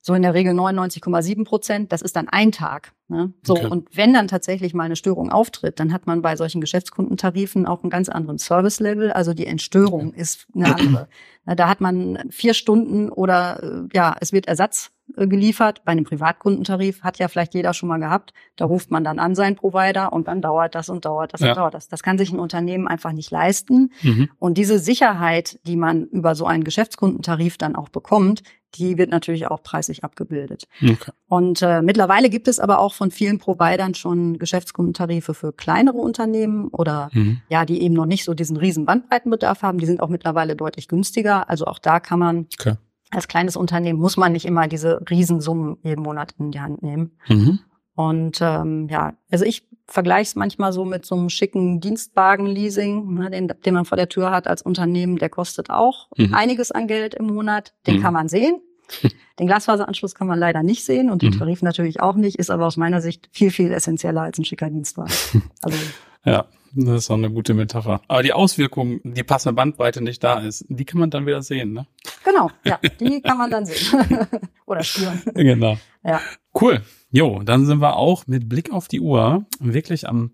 so 0.00 0.14
in 0.14 0.22
der 0.22 0.34
Regel 0.34 0.54
99,7 0.54 1.44
Prozent. 1.44 1.92
Das 1.92 2.02
ist 2.02 2.16
dann 2.16 2.28
ein 2.28 2.52
Tag. 2.52 2.92
Ne? 3.08 3.32
So, 3.42 3.54
okay. 3.54 3.66
und 3.66 3.88
wenn 3.96 4.12
dann 4.12 4.28
tatsächlich 4.28 4.74
mal 4.74 4.84
eine 4.84 4.96
Störung 4.96 5.30
auftritt, 5.30 5.80
dann 5.80 5.92
hat 5.92 6.06
man 6.06 6.22
bei 6.22 6.36
solchen 6.36 6.60
Geschäftskundentarifen 6.60 7.66
auch 7.66 7.82
einen 7.82 7.90
ganz 7.90 8.08
anderen 8.08 8.38
Service-Level. 8.38 9.12
Also 9.12 9.34
die 9.34 9.46
Entstörung 9.46 10.08
okay. 10.08 10.20
ist 10.20 10.46
eine 10.54 10.76
andere. 10.76 11.08
Da 11.56 11.66
hat 11.66 11.80
man 11.80 12.28
vier 12.28 12.52
Stunden 12.52 13.08
oder 13.08 13.62
äh, 13.62 13.88
ja, 13.94 14.14
es 14.20 14.34
wird 14.34 14.48
Ersatz 14.48 14.90
geliefert. 15.16 15.82
Bei 15.84 15.92
einem 15.92 16.04
Privatkundentarif 16.04 17.02
hat 17.02 17.18
ja 17.18 17.28
vielleicht 17.28 17.54
jeder 17.54 17.74
schon 17.74 17.88
mal 17.88 17.98
gehabt. 17.98 18.32
Da 18.56 18.64
ruft 18.64 18.90
man 18.90 19.04
dann 19.04 19.18
an 19.18 19.34
seinen 19.34 19.56
Provider 19.56 20.12
und 20.12 20.28
dann 20.28 20.42
dauert 20.42 20.74
das 20.74 20.88
und 20.88 21.04
dauert 21.04 21.32
das 21.32 21.40
ja. 21.40 21.50
und 21.50 21.56
dauert 21.56 21.74
das. 21.74 21.88
Das 21.88 22.02
kann 22.02 22.18
sich 22.18 22.32
ein 22.32 22.38
Unternehmen 22.38 22.86
einfach 22.86 23.12
nicht 23.12 23.30
leisten. 23.30 23.92
Mhm. 24.02 24.28
Und 24.38 24.58
diese 24.58 24.78
Sicherheit, 24.78 25.58
die 25.66 25.76
man 25.76 26.04
über 26.04 26.34
so 26.34 26.46
einen 26.46 26.64
Geschäftskundentarif 26.64 27.58
dann 27.58 27.76
auch 27.76 27.88
bekommt, 27.88 28.42
die 28.74 28.98
wird 28.98 29.10
natürlich 29.10 29.46
auch 29.46 29.62
preislich 29.62 30.04
abgebildet. 30.04 30.68
Okay. 30.82 31.12
Und 31.26 31.62
äh, 31.62 31.80
mittlerweile 31.80 32.28
gibt 32.28 32.48
es 32.48 32.58
aber 32.58 32.80
auch 32.80 32.92
von 32.92 33.10
vielen 33.10 33.38
Providern 33.38 33.94
schon 33.94 34.38
Geschäftskundentarife 34.38 35.32
für 35.32 35.54
kleinere 35.54 35.96
Unternehmen 35.96 36.68
oder 36.68 37.08
mhm. 37.14 37.40
ja, 37.48 37.64
die 37.64 37.80
eben 37.80 37.94
noch 37.94 38.04
nicht 38.04 38.24
so 38.24 38.34
diesen 38.34 38.58
riesen 38.58 38.84
Bandbreitenbedarf 38.84 39.62
haben. 39.62 39.78
Die 39.78 39.86
sind 39.86 40.00
auch 40.00 40.10
mittlerweile 40.10 40.54
deutlich 40.54 40.86
günstiger. 40.86 41.48
Also 41.48 41.64
auch 41.64 41.78
da 41.78 41.98
kann 41.98 42.18
man 42.18 42.46
okay 42.60 42.74
als 43.10 43.28
kleines 43.28 43.56
Unternehmen 43.56 43.98
muss 43.98 44.16
man 44.16 44.32
nicht 44.32 44.44
immer 44.44 44.68
diese 44.68 45.00
Riesensummen 45.08 45.78
jeden 45.82 46.02
Monat 46.02 46.34
in 46.38 46.50
die 46.50 46.60
Hand 46.60 46.82
nehmen. 46.82 47.16
Mhm. 47.28 47.60
Und 47.94 48.38
ähm, 48.40 48.88
ja, 48.88 49.14
also 49.30 49.44
ich 49.44 49.66
vergleiche 49.86 50.28
es 50.28 50.36
manchmal 50.36 50.72
so 50.72 50.84
mit 50.84 51.04
so 51.04 51.16
einem 51.16 51.30
schicken 51.30 51.80
Dienstwagen-Leasing, 51.80 53.14
ne, 53.14 53.30
den, 53.30 53.48
den 53.48 53.74
man 53.74 53.86
vor 53.86 53.96
der 53.96 54.08
Tür 54.08 54.30
hat 54.30 54.46
als 54.46 54.62
Unternehmen. 54.62 55.16
Der 55.16 55.30
kostet 55.30 55.70
auch 55.70 56.08
mhm. 56.16 56.32
einiges 56.34 56.70
an 56.70 56.86
Geld 56.86 57.14
im 57.14 57.26
Monat. 57.26 57.74
Den 57.86 57.96
mhm. 57.96 58.02
kann 58.02 58.12
man 58.12 58.28
sehen. 58.28 58.60
Den 59.38 59.46
Glasfaseranschluss 59.46 60.14
kann 60.14 60.26
man 60.26 60.38
leider 60.38 60.62
nicht 60.64 60.84
sehen 60.84 61.10
und 61.10 61.22
den 61.22 61.32
mhm. 61.32 61.38
Tarif 61.38 61.62
natürlich 61.62 62.00
auch 62.00 62.16
nicht, 62.16 62.38
ist 62.38 62.50
aber 62.50 62.66
aus 62.66 62.76
meiner 62.76 63.00
Sicht 63.00 63.28
viel, 63.30 63.50
viel 63.52 63.70
essentieller 63.70 64.22
als 64.22 64.38
ein 64.38 64.44
schicker 64.44 64.68
Dienstwagen. 64.68 65.12
Also 65.62 65.78
ja, 66.24 66.46
das 66.72 67.04
ist 67.04 67.10
auch 67.10 67.16
eine 67.16 67.30
gute 67.30 67.54
Metapher. 67.54 68.00
Aber 68.08 68.22
die 68.22 68.32
Auswirkungen, 68.32 69.00
die 69.04 69.22
passende 69.22 69.54
Bandbreite 69.54 70.02
nicht 70.02 70.22
da 70.22 70.40
ist, 70.40 70.64
die 70.68 70.84
kann 70.84 71.00
man 71.00 71.10
dann 71.10 71.26
wieder 71.26 71.42
sehen, 71.42 71.72
ne? 71.72 71.86
Genau, 72.24 72.50
ja, 72.64 72.78
die 73.00 73.20
kann 73.20 73.38
man 73.38 73.50
dann 73.50 73.66
sehen. 73.66 74.26
Oder 74.66 74.82
spüren. 74.82 75.22
Genau. 75.34 75.78
Ja. 76.04 76.20
Cool. 76.60 76.82
Jo, 77.10 77.42
dann 77.42 77.66
sind 77.66 77.80
wir 77.80 77.96
auch 77.96 78.26
mit 78.26 78.48
Blick 78.48 78.72
auf 78.72 78.88
die 78.88 79.00
Uhr 79.00 79.46
wirklich 79.60 80.08
am 80.08 80.32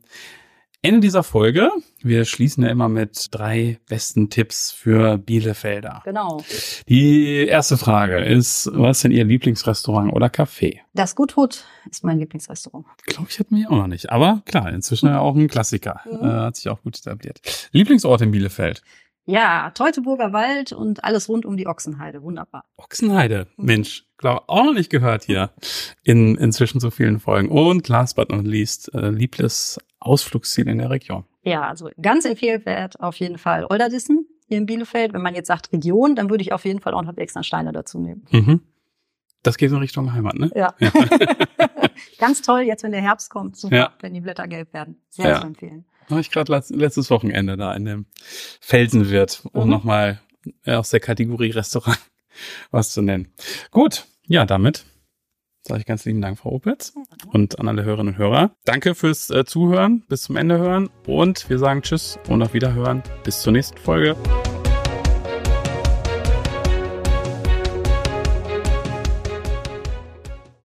Ende 0.84 1.00
dieser 1.00 1.22
Folge. 1.22 1.70
Wir 2.02 2.26
schließen 2.26 2.62
ja 2.62 2.68
immer 2.68 2.90
mit 2.90 3.28
drei 3.30 3.78
besten 3.88 4.28
Tipps 4.28 4.70
für 4.70 5.16
Bielefelder. 5.16 6.02
Genau. 6.04 6.44
Die 6.90 7.46
erste 7.46 7.78
Frage 7.78 8.18
ist, 8.18 8.68
was 8.70 8.98
ist 8.98 9.04
denn 9.04 9.10
Ihr 9.10 9.24
Lieblingsrestaurant 9.24 10.12
oder 10.12 10.26
Café? 10.26 10.80
Das 10.92 11.16
Guthut 11.16 11.64
ist 11.90 12.04
mein 12.04 12.18
Lieblingsrestaurant. 12.18 12.84
Glaube 13.06 13.28
ich, 13.30 13.38
hatten 13.40 13.56
wir 13.56 13.70
auch 13.70 13.76
noch 13.76 13.86
nicht. 13.86 14.12
Aber 14.12 14.42
klar, 14.44 14.70
inzwischen 14.74 15.08
ja 15.08 15.20
auch 15.20 15.34
ein 15.34 15.48
Klassiker. 15.48 16.02
Mhm. 16.04 16.28
Äh, 16.28 16.32
hat 16.32 16.56
sich 16.56 16.68
auch 16.68 16.82
gut 16.82 16.98
etabliert. 16.98 17.40
Lieblingsort 17.72 18.20
in 18.20 18.32
Bielefeld? 18.32 18.82
Ja, 19.26 19.70
Teutoburger 19.70 20.32
Wald 20.32 20.72
und 20.72 21.02
alles 21.02 21.28
rund 21.28 21.46
um 21.46 21.56
die 21.56 21.66
Ochsenheide. 21.66 22.22
Wunderbar. 22.22 22.64
Ochsenheide. 22.76 23.46
Mhm. 23.56 23.64
Mensch, 23.64 24.06
glaube 24.18 24.48
auch 24.48 24.64
noch 24.64 24.74
nicht 24.74 24.90
gehört 24.90 25.24
hier 25.24 25.50
in 26.02 26.36
inzwischen 26.36 26.80
so 26.80 26.90
vielen 26.90 27.20
Folgen. 27.20 27.48
Und 27.48 27.88
last 27.88 28.16
but 28.16 28.30
not 28.30 28.44
least, 28.44 28.92
äh, 28.94 29.10
liebles 29.10 29.78
Ausflugsziel 29.98 30.68
in 30.68 30.78
der 30.78 30.90
Region. 30.90 31.24
Ja, 31.42 31.68
also 31.68 31.90
ganz 32.00 32.24
empfehlenswert 32.24 33.00
auf 33.00 33.16
jeden 33.16 33.38
Fall 33.38 33.66
Olderdissen 33.68 34.26
hier 34.46 34.58
in 34.58 34.66
Bielefeld. 34.66 35.14
Wenn 35.14 35.22
man 35.22 35.34
jetzt 35.34 35.48
sagt 35.48 35.72
Region, 35.72 36.16
dann 36.16 36.28
würde 36.28 36.42
ich 36.42 36.52
auf 36.52 36.64
jeden 36.64 36.80
Fall 36.80 36.92
auch 36.92 37.02
noch 37.02 37.14
Steine 37.42 37.72
dazu 37.72 37.98
nehmen. 37.98 38.26
Mhm. 38.30 38.60
Das 39.42 39.58
geht 39.58 39.70
in 39.70 39.76
Richtung 39.76 40.12
Heimat, 40.12 40.34
ne? 40.34 40.50
Ja. 40.54 40.74
ja. 40.78 40.90
ganz 42.18 42.40
toll, 42.40 42.62
jetzt 42.62 42.82
wenn 42.82 42.92
der 42.92 43.02
Herbst 43.02 43.30
kommt, 43.30 43.56
super, 43.56 43.76
ja. 43.76 43.92
wenn 44.00 44.14
die 44.14 44.20
Blätter 44.20 44.48
gelb 44.48 44.72
werden. 44.72 45.02
Sehr 45.10 45.28
ja. 45.28 45.40
zu 45.40 45.46
empfehlen. 45.46 45.84
Habe 46.10 46.20
ich 46.20 46.30
gerade 46.30 46.52
letztes 46.70 47.10
Wochenende 47.10 47.56
da 47.56 47.74
in 47.74 47.84
dem 47.84 48.06
Felsenwirt, 48.60 49.42
um 49.52 49.64
mhm. 49.64 49.70
nochmal 49.70 50.20
aus 50.66 50.90
der 50.90 51.00
Kategorie 51.00 51.50
Restaurant 51.50 51.98
was 52.70 52.92
zu 52.92 53.02
nennen. 53.02 53.32
Gut, 53.70 54.06
ja, 54.26 54.44
damit 54.44 54.84
sage 55.66 55.80
ich 55.80 55.86
ganz 55.86 56.04
lieben 56.04 56.20
Dank, 56.20 56.38
Frau 56.38 56.52
Opitz 56.52 56.92
und 57.32 57.58
an 57.58 57.68
alle 57.68 57.84
Hörerinnen 57.84 58.14
und 58.14 58.18
Hörer. 58.18 58.54
Danke 58.64 58.94
fürs 58.94 59.30
äh, 59.30 59.44
Zuhören, 59.44 60.04
bis 60.08 60.22
zum 60.22 60.36
Ende 60.36 60.58
hören 60.58 60.90
und 61.06 61.48
wir 61.48 61.58
sagen 61.58 61.82
Tschüss 61.82 62.18
und 62.28 62.42
auf 62.42 62.54
Wiederhören. 62.54 63.02
Bis 63.24 63.40
zur 63.40 63.52
nächsten 63.52 63.78
Folge. 63.78 64.16